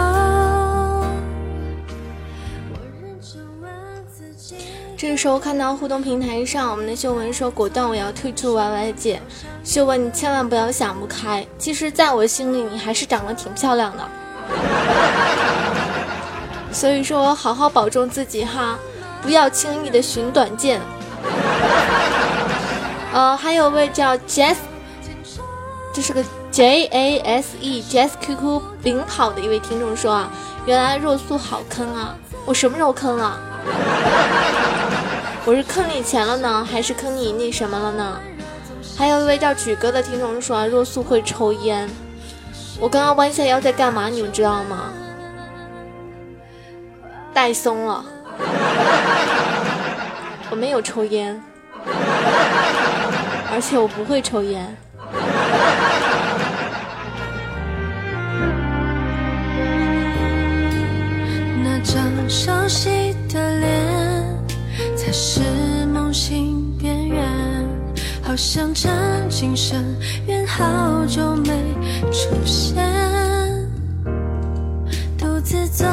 [4.96, 9.22] 这时候看到互动平台上，我们的秀文说：“果断我要退出 YY 界。”
[9.66, 11.46] 秀文，你千万不要想不开。
[11.58, 14.08] 其实，在我心里，你还是长得挺漂亮的。
[16.72, 18.80] 所以说，好好保重自己哈，
[19.22, 20.80] 不要轻易的寻短见。
[23.12, 24.56] 呃，还有位叫 Jas，
[25.94, 30.30] 这是个 J A S E，Jas QQ 领跑的一位听众说啊，
[30.66, 32.16] 原来若素好坑啊！
[32.46, 33.40] 我什么时候坑了？
[35.46, 38.20] 我是坑你钱了呢，还是坑你那什么了呢？
[38.98, 41.90] 还有一位叫举哥的听众说啊，若素会抽烟。
[42.80, 44.08] 我刚刚弯下腰在干嘛？
[44.08, 44.92] 你们知道吗？
[47.34, 48.06] 带松了。
[50.52, 51.42] 我没有抽烟，
[53.52, 54.78] 而且我不会抽烟。
[61.64, 64.36] 那张熟悉的脸，
[64.96, 65.42] 才是
[65.88, 67.26] 梦醒边缘，
[68.22, 68.92] 好像陈
[69.30, 69.84] 景深
[70.28, 71.54] 远好久没
[72.12, 72.78] 出现。
[75.18, 75.86] 独自走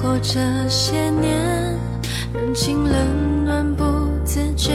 [0.00, 1.78] 过这些年，
[2.34, 3.84] 人情冷暖不
[4.24, 4.72] 自觉，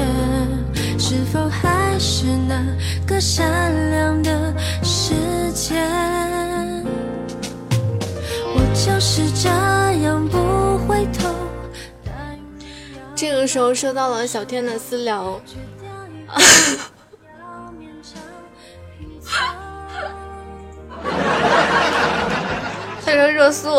[1.10, 2.62] 是否还是那
[3.08, 4.54] 个善良的
[4.84, 5.14] 世
[5.54, 5.74] 界？
[8.54, 9.48] 我就是这
[10.04, 11.34] 样不回头。
[13.16, 15.40] 这个时候收到了小天的私聊，
[23.06, 23.70] 他说：“热素，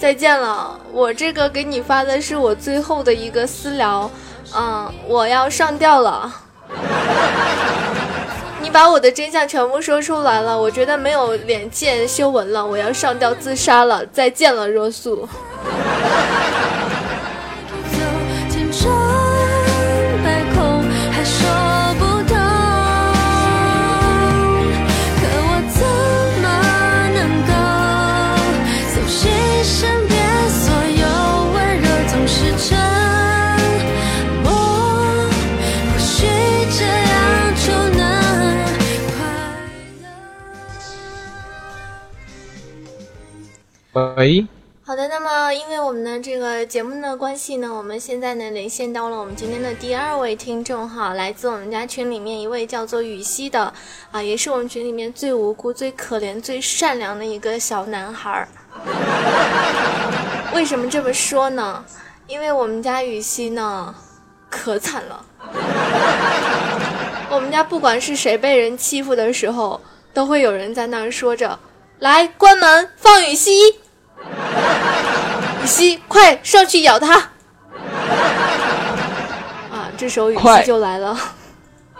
[0.00, 0.80] 再见了。
[0.90, 4.10] 我这个给你发的是我最后的一个私聊，
[4.54, 6.32] 嗯，我要上吊了。
[8.62, 14.04] 你把我的真相全部说出来了，我觉得没有脸见修文了，我要上吊自杀了。
[14.06, 15.28] 再见了，若素。”
[44.00, 44.46] 喂，
[44.82, 53.72] 好的，那么因为我们的这个节目的关系呢，我们现在呢连线到了我们今天的第二位听众哈，来自我们家群里面一位叫做雨熙的
[54.10, 58.48] 啊，也是我们群里面最无辜、最可怜、最善良的一个小男孩。
[60.54, 61.84] 为什么这么说呢？
[62.26, 63.94] 因为我们家雨熙呢
[64.48, 65.24] 可惨了，
[67.30, 69.78] 我们家不管是谁被人欺负的时候，
[70.14, 71.58] 都会有人在那儿说着
[72.00, 73.52] ：“来，关门，放雨熙。”
[75.62, 77.16] 雨熙，快上去咬他！
[79.70, 81.16] 啊，这时候雨快熙就来了。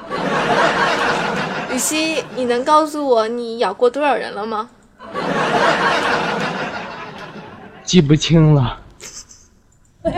[1.72, 4.68] 雨熙，你能告诉我你咬过多少人了吗？
[7.84, 8.78] 记不清了，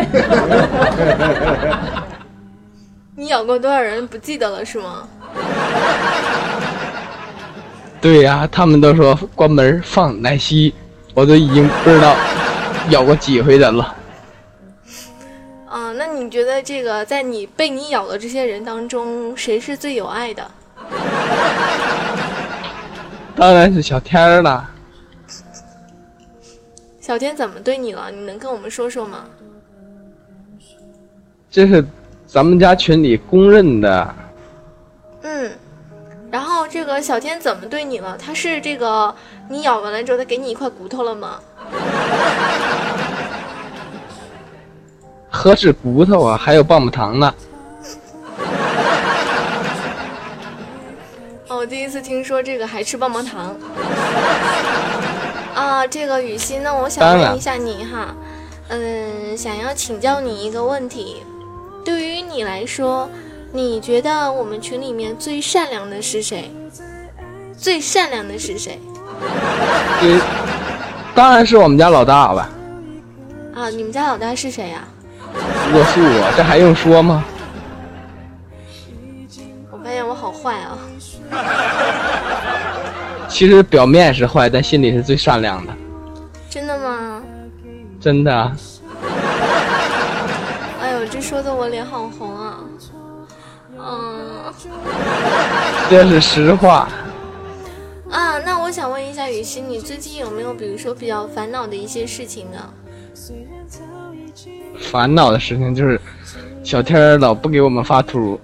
[3.16, 5.08] 你咬过多少人不记得了是吗？
[8.00, 10.74] 对呀、他们都说关门放奶昔，
[11.14, 12.16] 我都已经不知道
[12.90, 13.94] 咬过几回人了。
[15.70, 20.50] 嗯，那你觉得这个在你被你咬的这些人当中，谁是最有爱的？
[23.34, 24.70] 当然是小天儿了，
[27.00, 28.10] 小天怎么对你了？
[28.10, 29.24] 你能跟我们说说吗？
[31.50, 31.84] 这是
[32.26, 34.14] 咱们家群里公认的。
[35.22, 35.50] 嗯，
[36.30, 38.16] 然后这个小天怎么对你了？
[38.18, 39.14] 他是这个
[39.48, 41.40] 你咬完了之后，他给你一块骨头了吗？
[45.30, 47.34] 何止骨头啊，还有棒棒糖呢。
[51.48, 53.56] 哦，我第一次听说这个还吃棒棒糖。
[55.54, 58.14] 啊，这个雨欣那，我想问一下你哈，
[58.68, 61.22] 嗯，想要请教你一个问题，
[61.84, 63.08] 对于你来说，
[63.52, 66.50] 你觉得我们群里面最善良的是谁？
[67.58, 68.78] 最善良的是谁？
[70.00, 70.20] 对，
[71.14, 72.48] 当然是我们家老大了。
[73.54, 74.80] 啊，你们家老大是谁呀、
[75.34, 77.22] 我是我，这还用说吗？
[79.70, 80.78] 我发现我好坏啊。
[83.28, 85.72] 其实表面是坏，但心里是最善良的，
[86.50, 87.22] 真的吗？
[88.00, 88.52] 真的啊。
[90.80, 92.54] 哎呦，这说的我脸好红啊。
[93.78, 94.52] 嗯
[95.88, 96.88] 这是实话。
[98.12, 102.58] 啊，那我想问一下雨欣，你最近有没有比如说比较烦恼的一些事情呢？
[104.90, 105.98] 烦恼的事情就是，
[106.62, 108.38] 小天儿老不给我们发图。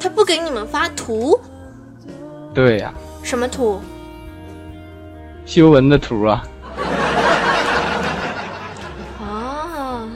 [0.00, 1.38] 他不给你们发图，
[2.54, 3.82] 对呀、什么图？
[5.44, 6.42] 修文的图啊，
[9.20, 10.08] 啊，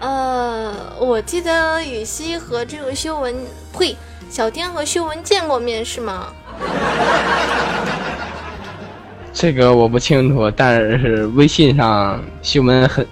[0.00, 3.34] 呃，我我记得雨熙和这个修文，
[3.78, 3.94] 呸，
[4.32, 6.28] 小天和修文见过面是吗？
[9.30, 13.06] 这个我不清楚，但是微信上秀文很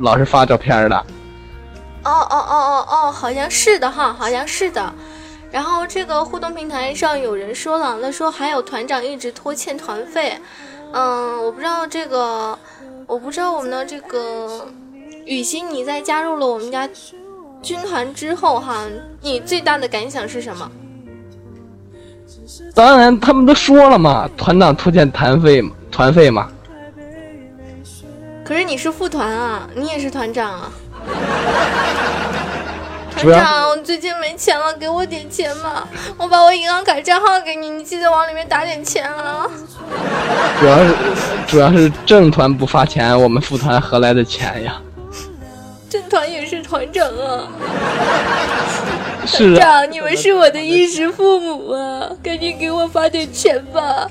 [0.00, 0.96] 老是发照片的。
[2.04, 4.92] 哦哦哦哦哦，好像是的哈，好像是的。
[5.50, 10.38] 然后这个互动平台上有人说了，他说还有团长一直拖欠团费。
[10.92, 12.58] 嗯，我不知道这个，
[13.06, 14.68] 我不知道我们的这个
[15.24, 16.86] 雨欣，你在加入了我们家
[17.62, 18.84] 军团之后哈，
[19.20, 20.70] 你最大的感想是什么？
[22.74, 26.48] 当然，他们都说了嘛，团长拖欠团费嘛，团费嘛。
[28.44, 30.70] 可是你是副团啊，你也是团长啊。
[33.10, 35.88] 团长，我最近没钱了，给我点钱吧，
[36.18, 39.46] 我把我银行卡账号给你，你记得往里面打点钱啊。
[40.60, 40.94] 主要是
[41.46, 44.80] 主要是正团不发钱，我们副团何来的钱呀？
[45.96, 47.48] 正团也是团长啊，
[49.26, 54.06] 是啊，团长，你们是我的衣食父母啊，赶紧给我发点钱吧。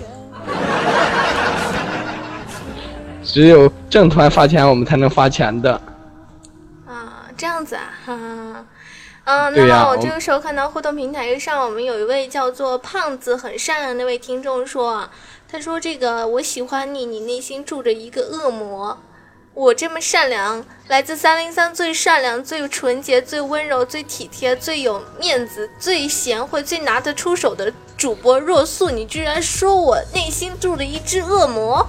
[3.24, 5.80] 只有正团发钱，我们才能发钱的。
[6.88, 8.66] 啊，这样子啊，哈哈。
[9.26, 15.12] 嗯，那我么我这个时候看到互动平台上，我们有一位叫做胖子很善良的那位听众说啊，
[15.48, 18.98] 他说这个我喜欢你，你内心住着一个恶魔。
[19.56, 31.88] 我这么善良，来自三零三最善良、最纯洁、最温柔、最体贴、最有面子、最贤惠、最拿得出手的主播若素，你居然说我内心住着一只恶魔？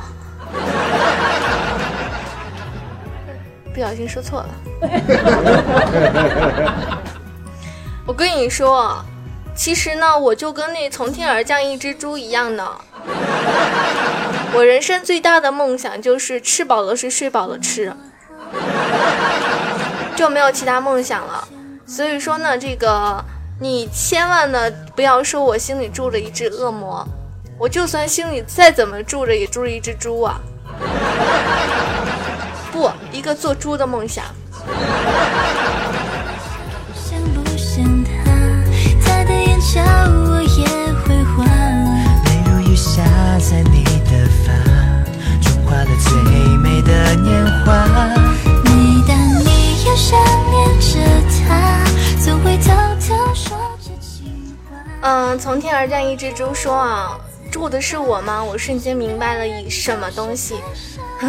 [3.75, 4.49] 不小心说错了。
[8.07, 9.05] 我跟你说，
[9.57, 12.71] 其实呢，我就跟那从天而降一只猪一样的。
[14.53, 17.93] 我人生最大的梦想就是吃饱了睡，睡饱了吃，
[20.15, 21.49] 就没有其他梦想了。
[21.87, 23.25] 所以说呢，这个
[23.61, 27.07] 你千万呢不要说我心里住着一只恶魔，
[27.59, 30.39] 我就算心里再怎么住着，也住着一只猪啊。
[32.71, 34.07] 不，一个做猪的梦。
[34.07, 34.25] 想
[39.77, 39.85] 的眼角
[40.31, 40.65] 我也
[41.05, 41.45] 会画。
[42.25, 43.03] 泪如雨下
[43.39, 44.11] 在你的
[44.45, 44.47] 发，
[45.43, 46.11] 融化了最
[46.59, 47.65] 美的年华。
[48.65, 48.71] 每
[49.07, 50.19] 当你又想
[50.51, 50.99] 念着
[51.47, 51.49] 他，
[52.25, 54.77] 总会偷偷说着情话。
[55.03, 57.19] 嗯，从天而降一只猪说啊，
[57.51, 58.43] 住的是我吗？
[58.43, 60.57] 我瞬间明白了一什么东西。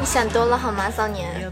[0.00, 1.50] 你想多了好吗，少年？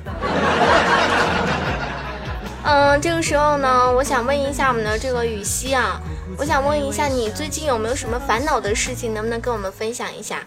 [2.69, 6.01] 嗯，这个时候呢，我想问一下我们的这个雨熙啊，
[6.37, 10.41] 我想问一下你最近有没有什么烦恼的事情，能不能跟我们分享一下？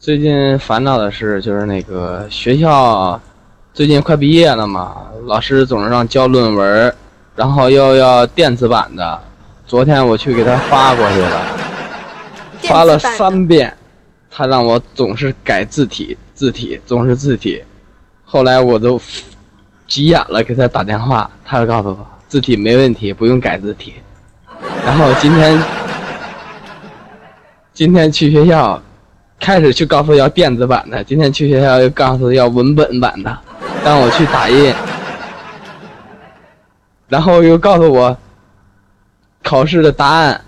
[0.00, 3.20] 最近烦恼的事，就是那个学校
[3.74, 6.94] 最近快毕业了嘛，老师总是让交论文，
[7.36, 9.20] 然后又要电子版的。
[9.66, 11.42] 昨天我去给他发过去了，
[12.62, 13.76] 发了三遍，
[14.30, 17.62] 他让我总是改字体，字体总是字体。
[18.24, 18.98] 后来我都
[19.86, 23.94] 急眼了，给他打电话，他就告诉我字体没问题，不用改字体。
[24.84, 25.62] 然后今天
[27.72, 28.80] 今天去学校，
[29.38, 33.38] 开始去告诉要电子版的，今天去学校又告诉要文本版的，
[33.84, 34.74] 让我去打印，
[37.08, 38.16] 然后又告诉我
[39.42, 40.40] 考试的答案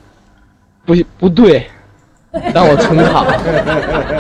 [0.85, 1.69] 不不对，
[2.55, 3.27] 让我重考，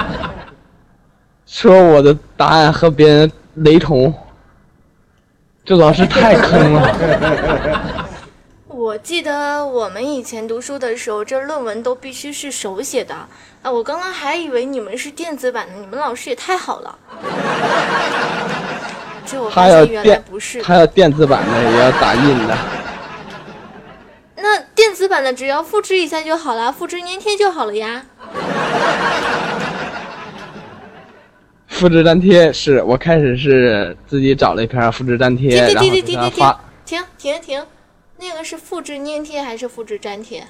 [1.46, 4.12] 说我的答案和别人雷同，
[5.66, 7.92] 这老师太坑了。
[8.68, 13.12] 我记得我们以前读书的时候，这论文都必须是手写的
[13.62, 13.72] 啊！
[13.72, 16.96] 我刚刚还以为你们是电子版的，你们老师也太好了。
[19.26, 20.62] 这我发现原来不是。
[20.62, 22.56] 他要电子版的也要打印的。
[24.36, 28.04] 那电子版的只要复制一下就好了，复制粘贴就好了呀。
[31.76, 36.98] 复制粘贴是我开始是自己找了一篇复制粘贴，停停然后给停停停他发停。
[37.18, 37.66] 停停停，
[38.18, 40.42] 那个是复制粘贴还是复制粘贴？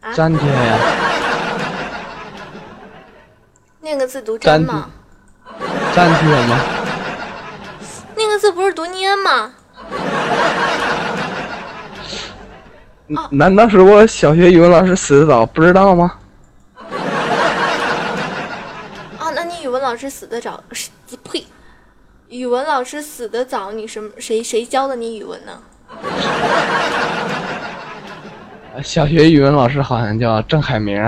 [0.00, 0.78] 啊，粘贴呀，
[3.80, 4.90] 那个字读粘粘吗？
[5.94, 6.58] 粘贴吗？
[8.16, 9.52] 那个字不是读粘吗？
[13.16, 16.12] 哦难道是我小学语文老师死的早不知道吗？
[19.18, 20.62] 啊，那你语文老师死的早，
[21.24, 21.44] 呸，
[22.28, 25.60] 语文老师死的早，你什么谁谁教的你语文呢？
[28.84, 31.04] 小学语文老师好像叫郑海明，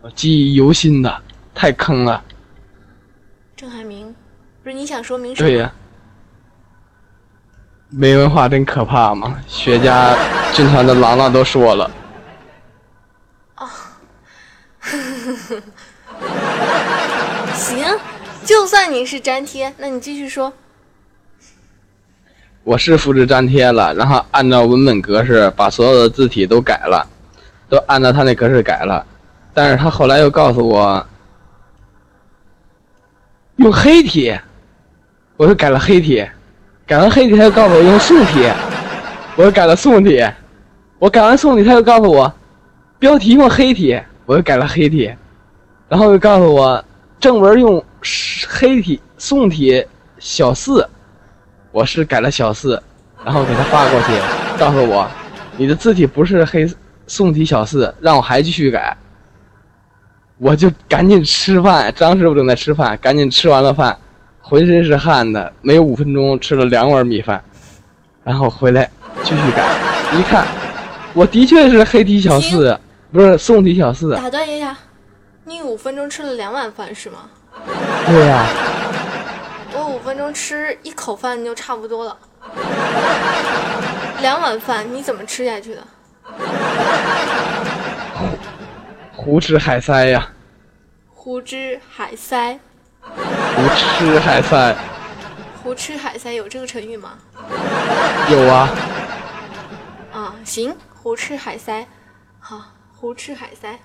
[0.00, 1.22] 我记忆犹新的，
[1.54, 2.20] 太坑了。
[3.54, 4.12] 郑海明，
[4.64, 5.48] 不是你想说明什么？
[5.48, 5.72] 对呀、
[7.88, 9.38] 没文化真可怕嘛！
[9.46, 10.12] 学家
[10.52, 11.88] 军团的郎朗都说了，
[17.54, 17.84] 行，
[18.52, 20.52] 就算你是粘贴，那你继续说。
[22.64, 27.08] 我是复制粘贴了，然后按照文本格式把所有的字体都改了，
[27.70, 29.06] 都按照他那格式改了，
[29.54, 31.06] 但是他后来又告诉我
[33.56, 34.38] 用黑体，
[35.38, 36.22] 我又改了黑体，
[36.86, 38.50] 改完黑体他又告诉我用宋体，
[39.34, 40.22] 我又改了宋体，
[40.98, 42.30] 我改完宋体他又告诉我
[42.98, 45.10] 标题用黑体，我又改了黑体，
[45.88, 46.84] 然后又告诉我
[47.18, 47.82] 正文用
[48.48, 49.84] 黑体宋体
[50.18, 50.88] 小四。
[51.70, 52.82] 我是改了小四，
[53.24, 54.12] 然后给他发过去，
[54.58, 55.08] 告诉我
[55.56, 56.70] 你的字体不是黑
[57.06, 58.94] 宋体小四，让我还继续改。
[60.36, 63.96] 我就赶紧吃饭，张师傅正在吃饭，赶紧吃完了饭，
[64.40, 67.42] 浑身是汗的，没有五分钟吃了两碗米饭，
[68.22, 68.90] 然后回来
[69.22, 69.64] 继续改。
[70.18, 70.46] 一看，
[71.14, 72.78] 我的确是黑体小四，
[73.10, 74.14] 不是宋体小四。
[74.16, 74.76] 打断一下，
[75.44, 77.30] 你五分钟吃了两碗饭是吗？
[78.06, 78.46] 对呀、
[79.72, 82.16] 我五分钟吃一口饭就差不多了，
[84.20, 85.86] 两碗饭你怎么吃下去的？
[89.14, 90.30] 胡吃海塞呀，
[91.08, 92.58] 胡吃海塞，
[93.02, 94.76] 胡吃海塞，
[95.62, 97.12] 胡吃海塞有这个成语吗？
[98.28, 98.68] 有啊。
[100.12, 101.86] 啊，行，胡吃海塞，
[102.40, 102.60] 好，
[102.94, 103.78] 胡吃海塞。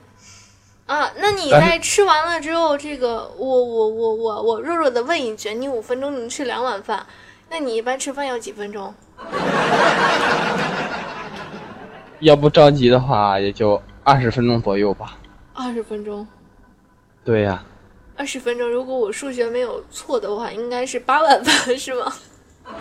[0.87, 7.05] 啊，那你在吃完了之后，这个我我我我我弱弱的问一句，你五分钟能吃两碗饭，
[7.49, 8.93] 那你一般吃饭要几分钟？
[12.21, 15.17] 要不着急的话，也就二十分钟左右吧。
[15.53, 16.25] 二十分钟，
[17.23, 17.61] 对呀、
[18.15, 18.67] 二十分钟。
[18.69, 22.13] 如果我数学没有错的话，应该是八碗饭是吗？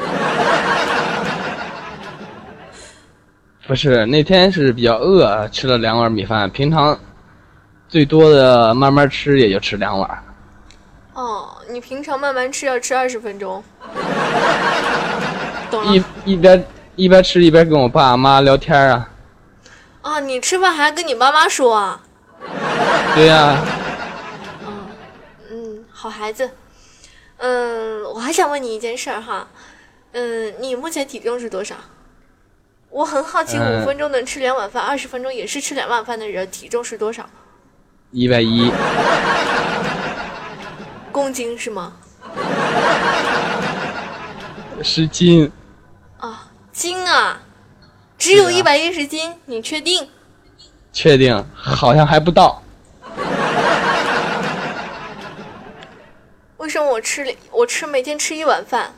[3.67, 6.49] 不是那天是比较饿，吃了两碗米饭。
[6.51, 6.97] 平常
[7.97, 10.23] 最多的慢慢吃也就吃两碗。
[11.15, 13.65] 哦，你平常慢慢吃要吃二十分钟，
[15.71, 19.09] 懂一了一边一边吃一边跟我爸妈聊天啊。
[20.03, 20.21] 啊？
[20.21, 22.03] 你吃饭还跟你妈妈说啊？
[23.15, 23.65] 对呀、
[25.51, 26.51] 嗯，好孩子。
[27.39, 29.49] 嗯，我还想问你一件事儿哈，
[30.13, 31.75] 嗯，你目前体重是多少？
[32.91, 37.27] 我很好奇，呃五分钟能吃两碗饭，二十分钟也是吃两碗饭的人，体重是多少？
[38.13, 38.73] 一百一，
[41.11, 41.93] 公斤是吗？
[44.83, 45.51] 十斤，
[46.19, 47.41] 啊，斤啊，
[48.17, 50.09] 只有一百一十斤，你确定？
[50.93, 52.63] 确定好像还不到。
[56.59, 58.95] 为什么我吃了我吃每天吃一碗饭，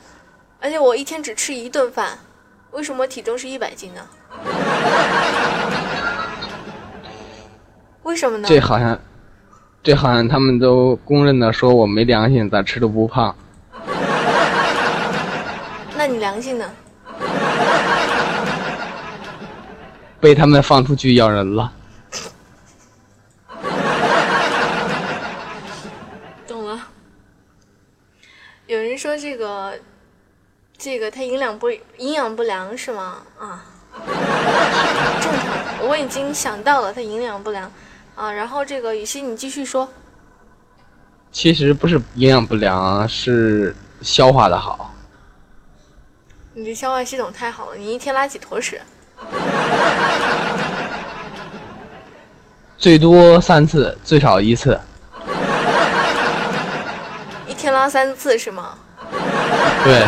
[0.61, 2.19] 而且我一天只吃一顿饭，
[2.71, 4.01] 为什么体重是一百斤呢？
[8.09, 8.47] 为什么呢？
[8.49, 8.99] 这好像，
[9.83, 13.35] 这好像他们都公认的说我没良心，咋吃都不胖。
[15.95, 16.65] 那你良心呢？
[20.19, 21.71] 被他们放出去咬人了。
[26.47, 26.87] 懂了。
[28.65, 29.75] 有人说这个，
[30.75, 33.17] 这个他营养不营养不良是吗？
[33.37, 33.63] 啊，
[35.21, 37.71] 正常，我已经想到了他营养不良
[38.19, 38.31] 啊。
[38.31, 39.87] 然后这个雨欣，你继续说。
[41.31, 44.93] 其实不是营养不良，是消化的好。
[46.53, 48.81] 你这消化系统太好了，你一天拉几坨屎？
[52.77, 54.79] 最多三次，最少一次。
[57.47, 58.77] 一天拉三次是吗？
[59.83, 60.07] 对，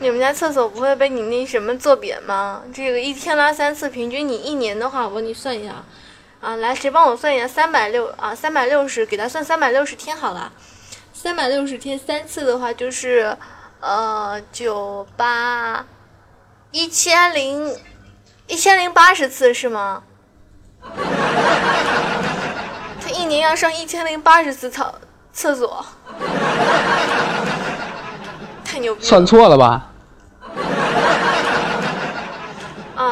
[0.00, 2.62] 你们家厕所不会被你那什么坐扁吗？
[2.72, 5.82] 这个一天拉三次，平均你一年的话，我给你算一下，
[6.40, 7.48] 啊，来，谁帮我算一下？
[7.48, 10.52] 三百六啊，三百六十，给他算三百六十天好了。
[11.12, 13.36] 三百六十天三次的话，就是
[13.80, 15.84] 呃九八
[16.70, 17.76] 一千零
[18.46, 20.04] 一千零八十次是吗？
[23.02, 24.94] 他一年要上一千零八十次厕
[25.32, 25.84] 厕所，
[28.64, 29.06] 太牛逼了！
[29.06, 29.90] 算错了吧？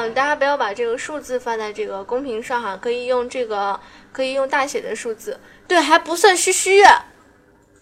[0.07, 3.79] 啊，大家不要把这个数字放在这个公屏上哈，可以用这个，
[4.13, 5.39] 可以用大写的数字。
[5.67, 6.83] 对，还不算虚虚。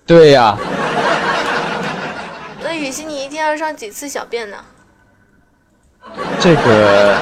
[0.07, 0.57] 对呀、
[2.63, 4.65] 那雨欣，你一天要上几次小便呢？
[6.41, 7.19] 这个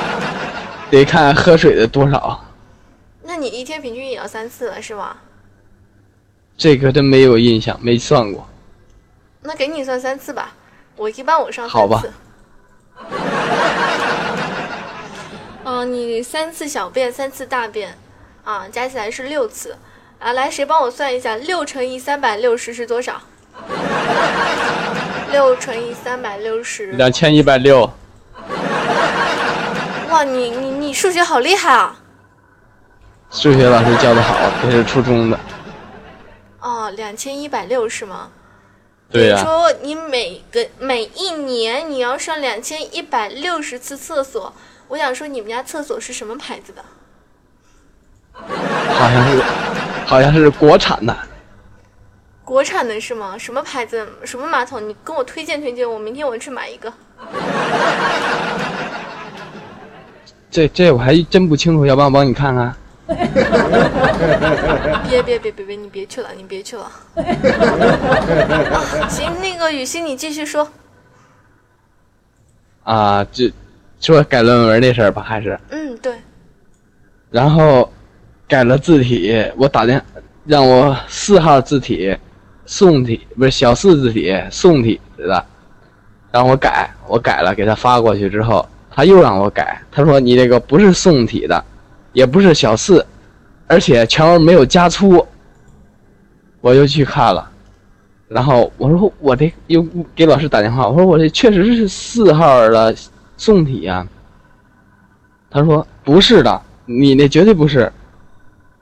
[0.90, 2.44] 得看喝水的多少。
[3.22, 5.16] 那你一天平均也要三次了，是吧？
[6.56, 8.46] 这个真没有印象，没算过。
[9.42, 10.54] 那给你算三次吧。
[10.96, 12.02] 我一般我上好吧
[15.64, 15.84] 三次。
[15.86, 17.96] 你三次小便，三次大便，
[18.44, 19.76] 啊，加起来是六次。
[20.18, 23.20] 啊，来，谁帮我算一下，六乘以三百六十是多少？
[25.30, 27.90] 六乘以三百六十，两千一百六，
[30.10, 31.96] 哇，你你你数学好厉害啊！
[33.30, 35.40] 数学老师教的好，这是初中的。
[36.60, 38.30] 哦，两千一百六是吗？
[39.10, 44.54] 对呀、你说你每个每一年你要上两千一百六十次厕所，
[44.92, 46.84] 我想说你们家厕所是什么牌子的？
[48.34, 49.42] 好像是，
[50.04, 51.16] 好像是国产的。
[52.44, 53.38] 国产的是吗？
[53.38, 54.06] 什么牌子？
[54.22, 54.86] 什么马桶？
[54.86, 56.92] 你跟我推荐推荐，我明天我去买一个。
[60.50, 62.76] 这这我还真不清楚，要不然我帮你看看。
[65.08, 66.84] 别别别别别，你别去了，你别去了。
[66.84, 66.92] 啊，
[69.08, 70.68] 行，那个雨欣你继续说。
[72.84, 73.50] 啊，这
[74.10, 76.12] 说改论文那事儿吧，还是，嗯，对，
[77.30, 77.90] 然后
[78.48, 80.04] 改了字体，我打电
[80.44, 82.16] 让我四号字体
[82.66, 85.44] 宋体不是小四字体宋体的，
[86.32, 91.64] 让我改，我改了，给他发过去之后，他又让我改，他说你这个不是宋体的，
[92.12, 93.06] 也不是小四，
[93.68, 95.24] 而且全文没有加粗，
[96.60, 97.48] 我就去看了。
[98.28, 102.94] 然后我说我这又给老师打电话，我说我这确实是四号的
[103.36, 104.06] 宋体呀、
[105.50, 107.92] 他说不是的，你那绝对不是。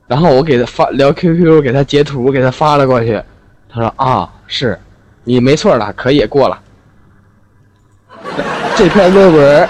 [0.07, 3.23] 然后我给他发聊 QQ，给他截图，给他发了过去。
[3.69, 4.79] 他说啊，是，
[5.23, 6.61] 你没错了，可以过了。
[8.77, 9.69] 这篇论文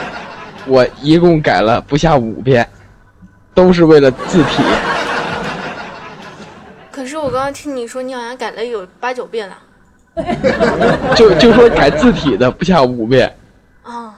[0.66, 2.66] 我一共改了不下五遍，
[3.54, 4.62] 都是为了字体。
[6.90, 9.58] 可是我刚刚听你说你好像改了有八九遍了。
[11.14, 13.36] 就就说改字体的不下五遍。
[13.82, 14.14] 啊。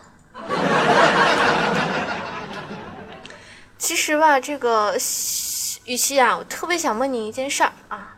[3.82, 4.94] 其实吧，这个
[5.86, 8.14] 雨熙啊，我特别想问你一件事儿啊。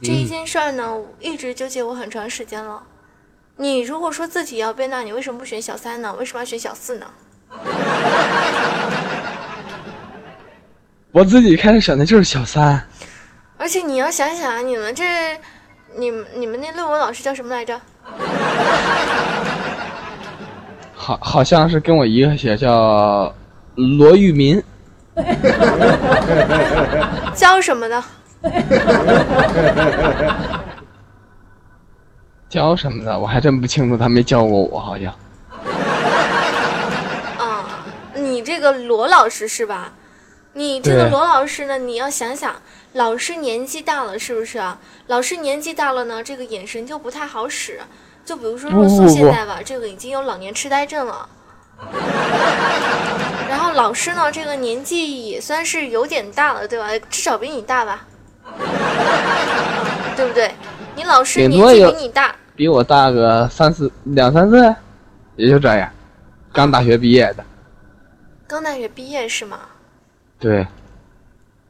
[0.00, 2.80] 这一件事儿呢，我一直纠结我很长时间了。
[3.56, 6.14] 你如果说自己要变大，你为什么不选小三呢？
[6.16, 7.06] 为什么要选小四呢？
[11.10, 12.80] 我自己开始选的就是小三，
[13.56, 15.36] 而且你要想想，你们这，
[15.96, 17.80] 你们你们那论文老师叫什么来着？
[20.94, 23.34] 好好像是跟我一个学校，
[23.98, 24.62] 罗玉民。
[27.34, 28.04] 教什么的？
[32.48, 35.12] 教什么的，我还真不清楚，他没教过我，好像。
[37.38, 37.64] 啊，
[38.14, 39.92] 你这个罗老师是吧？
[40.54, 42.54] 你这个罗老师呢，你要想想，
[42.94, 44.78] 老师年纪大了，是不是啊？
[45.08, 47.80] 老师年纪大了呢，这个眼神就不太好使。
[48.24, 51.28] 就比如说若素现在吧，这个已经有老年痴呆症了。
[53.48, 56.88] 然后老师呢，这个年纪也算是有点大了，对吧？
[57.10, 58.06] 至少比你大吧，
[60.16, 60.52] 对不对？
[60.94, 64.74] 你老师年纪比你大，比我大个三四两三岁，
[65.36, 65.90] 也就这样。
[66.52, 67.44] 刚大学毕业的，
[68.46, 69.60] 刚大学毕业是吗？
[70.38, 70.66] 对，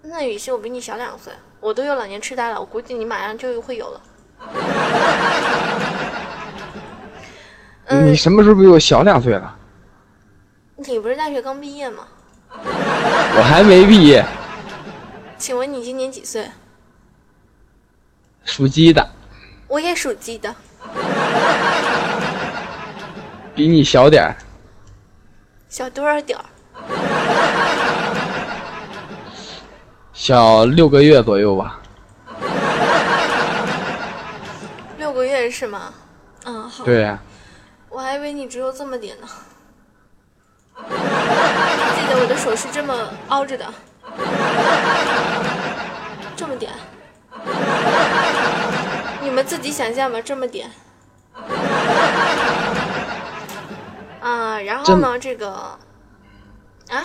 [0.03, 4.01] 那雨欣我比你小两岁，我都有老年痴呆了，我估计你马上就会有了。
[7.87, 9.55] 嗯 你，什么时候比我小两岁了？
[10.81, 12.07] 你不是大学刚毕业吗？
[12.53, 14.25] 我还没毕业，
[15.37, 16.49] 请问你今年几岁？
[18.45, 19.05] 属鸡的，
[19.67, 20.55] 我也属鸡的，
[23.57, 24.37] 比你小点儿，
[25.69, 26.45] 小多少点儿？
[30.13, 31.81] 小六个月左右吧。
[34.97, 35.93] 六个月是吗？
[36.45, 36.85] 嗯，好。
[36.85, 37.19] 对呀、
[37.89, 39.27] 我还以为你只有这么点呢。
[40.89, 42.95] 记得我的手是这么
[43.29, 43.73] 凹着的，
[46.37, 46.73] 这么点。
[49.21, 50.71] 你们自己想象吧，这么点。
[54.21, 55.79] 啊，然后呢，这个，
[56.89, 57.05] 啊，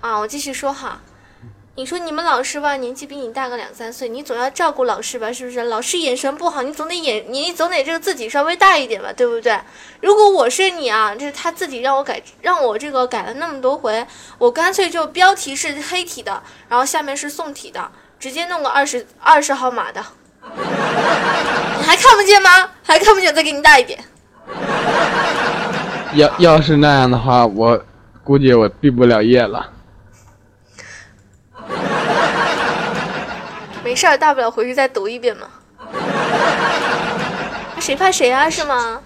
[0.00, 1.00] 啊，我继续说哈。
[1.78, 5.64] 你说你们老师吧，年纪比你大个两三岁，你总要照顾老师吧，是不是？
[5.64, 9.60] 老师眼神不好，你总得眼，你总得这个自己稍微大一点吧，对不对？
[10.00, 14.06] 如果我是你啊，这是他自己让我改，让我这个改了那么多回，
[14.38, 20.02] 我干脆就标题是黑体的，然后下面是宋体的，直接弄个二十二十号码的。
[20.56, 22.70] 你还看不见吗？
[22.82, 24.02] 还看不见，再给你大一点。
[26.14, 27.84] 要要是那样的话，我
[28.24, 29.72] 估计我毕不了业了。
[33.84, 35.48] 没事儿，大不了回去再读一遍嘛。
[37.80, 38.50] 谁怕谁啊？
[38.50, 39.00] 是吗？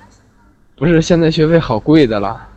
[0.77, 2.49] 不是，现在学费好贵的啦。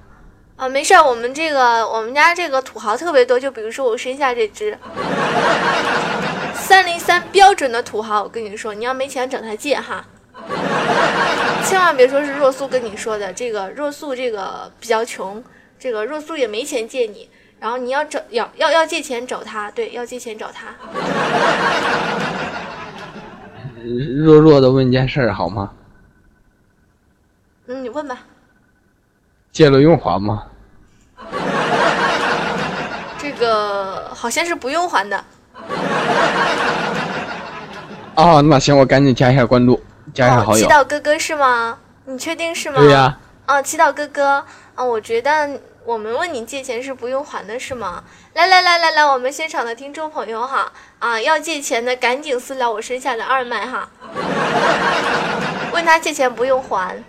[0.56, 4.78] 啊啊，没事儿，我们这个我们家这个土豪特别多，就比如说我身下这只
[6.54, 10.06] 三零三标准的土豪，我跟你说，你要没钱找他借哈，
[11.66, 15.44] 千万别说是若素跟你说的，这个若素这个比较穷，
[15.78, 17.30] 这个若素也没钱借你，
[17.64, 20.76] 然后你要找要要要借钱找他，对，要借钱找他。
[24.18, 25.72] 弱弱的问件事儿好吗？
[27.68, 28.18] 嗯，你问吧。
[29.54, 30.44] 借了用还吗？
[33.18, 35.24] 这个好像是不用还的。
[38.16, 39.82] 哦，那行，我赶紧加一下关注，
[40.14, 40.66] 加一下哦，好友。
[40.66, 41.78] 祈祷哥哥是吗？
[42.04, 42.80] 你确定是吗？
[42.80, 44.44] 对呀、啊，祈祷哥哥，
[44.76, 48.04] 啊，我觉得我们问你借钱是不用还的，是吗？
[48.34, 53.90] 来来来来来，我们现场的听众朋友哈，啊，要借钱的赶紧私聊我身下的二麦哈，
[55.74, 57.04] 问他借钱不用还。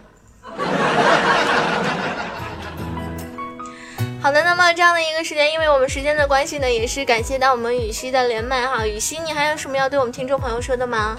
[4.20, 8.86] 好的，那么这样的一个时间，因为我们时间的关系呢，也是感谢到我们雨熙的连麦哈。
[8.86, 11.16] 雨熙，你还有什么要对我们听众朋友说的吗？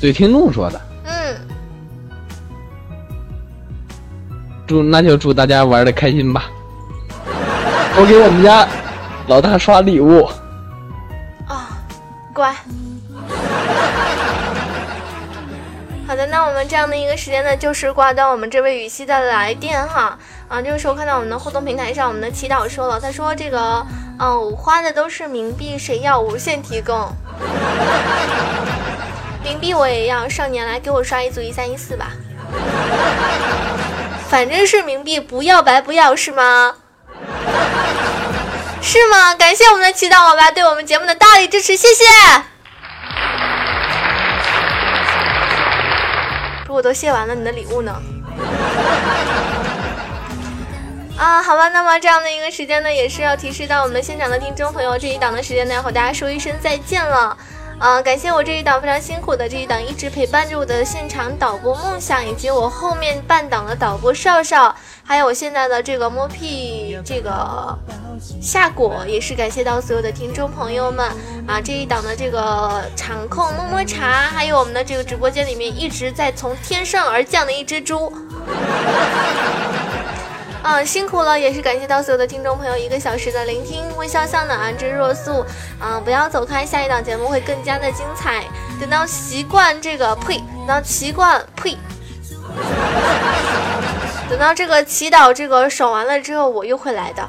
[0.00, 1.36] 对听众说的，嗯，
[4.66, 6.50] 祝那就祝大家玩的开心吧。
[7.98, 8.66] 我给我们家
[9.28, 10.24] 老大刷礼物，
[11.46, 11.78] 啊、
[12.34, 12.54] 乖。
[16.06, 20.18] 好的，那我们这样的一个时间呢，就是挂断我们这位雨熙的来电哈。
[20.48, 23.84] 啊，这个时候看到我们的互动平台上，我们的祈祷说了，他说这个，
[24.18, 27.08] 嗯、我花的都是冥币，谁要无限提供。
[29.44, 32.12] 冥币我也要，少年来给我刷一组一三一四吧。
[34.28, 36.74] 反正是冥币，不要白不要是吗？
[38.82, 39.34] 是吗？
[39.34, 42.04] 感谢我们的祈祷伙伴对我们节目的大力支持，谢谢。
[46.64, 48.00] 不过我都谢完了，你的礼物呢？
[51.16, 57.36] 啊，好吧，那么这样的一个时间呢，也是要提示到我们现场的听众朋友，这一档的时间呢，要和大家说一声再见了。
[57.78, 64.74] 呃，感谢我这一档非常辛苦的这一档一直陪伴着我的现场导播梦想，以及我后面半档的导播少少，
[65.04, 67.78] 还有我现在的这个摸屁这个
[68.40, 71.06] 夏果，也是感谢到所有的听众朋友们
[71.46, 71.60] 啊！
[71.62, 78.10] 这一档的这个场控么么茶，还有我们的这个直播间里面一直在从天上而降的一只猪。
[80.68, 85.46] 嗯，辛苦了，也是感谢到所有的听众朋友一个小时的聆听，微笑向暖，安之若素。
[85.80, 88.42] 嗯，不要走开，下一档节目会更加的精彩。
[88.80, 91.78] 等到习惯这个呸，等到习惯呸，
[94.28, 97.28] 等到这个祈祷这个爽完了之后，我又会来的。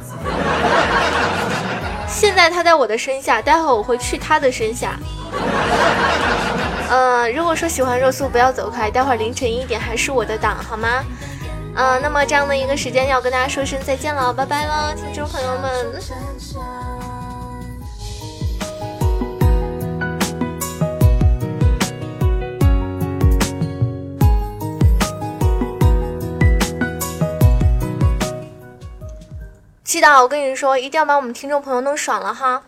[2.07, 4.97] 现在他在我的身下，待会我会去他的身下。
[6.89, 11.03] 呃，如果说喜欢若素，不要走开，待会儿凌晨一点还是我的档，好吗？
[11.79, 14.65] 嗯、那么这样的一个时间要跟大家说声再见了，拜拜。
[14.65, 16.01] 了，听众朋友们。
[29.83, 32.63] 祈祷，我跟你说，一定要把我们听众朋友弄爽了哈。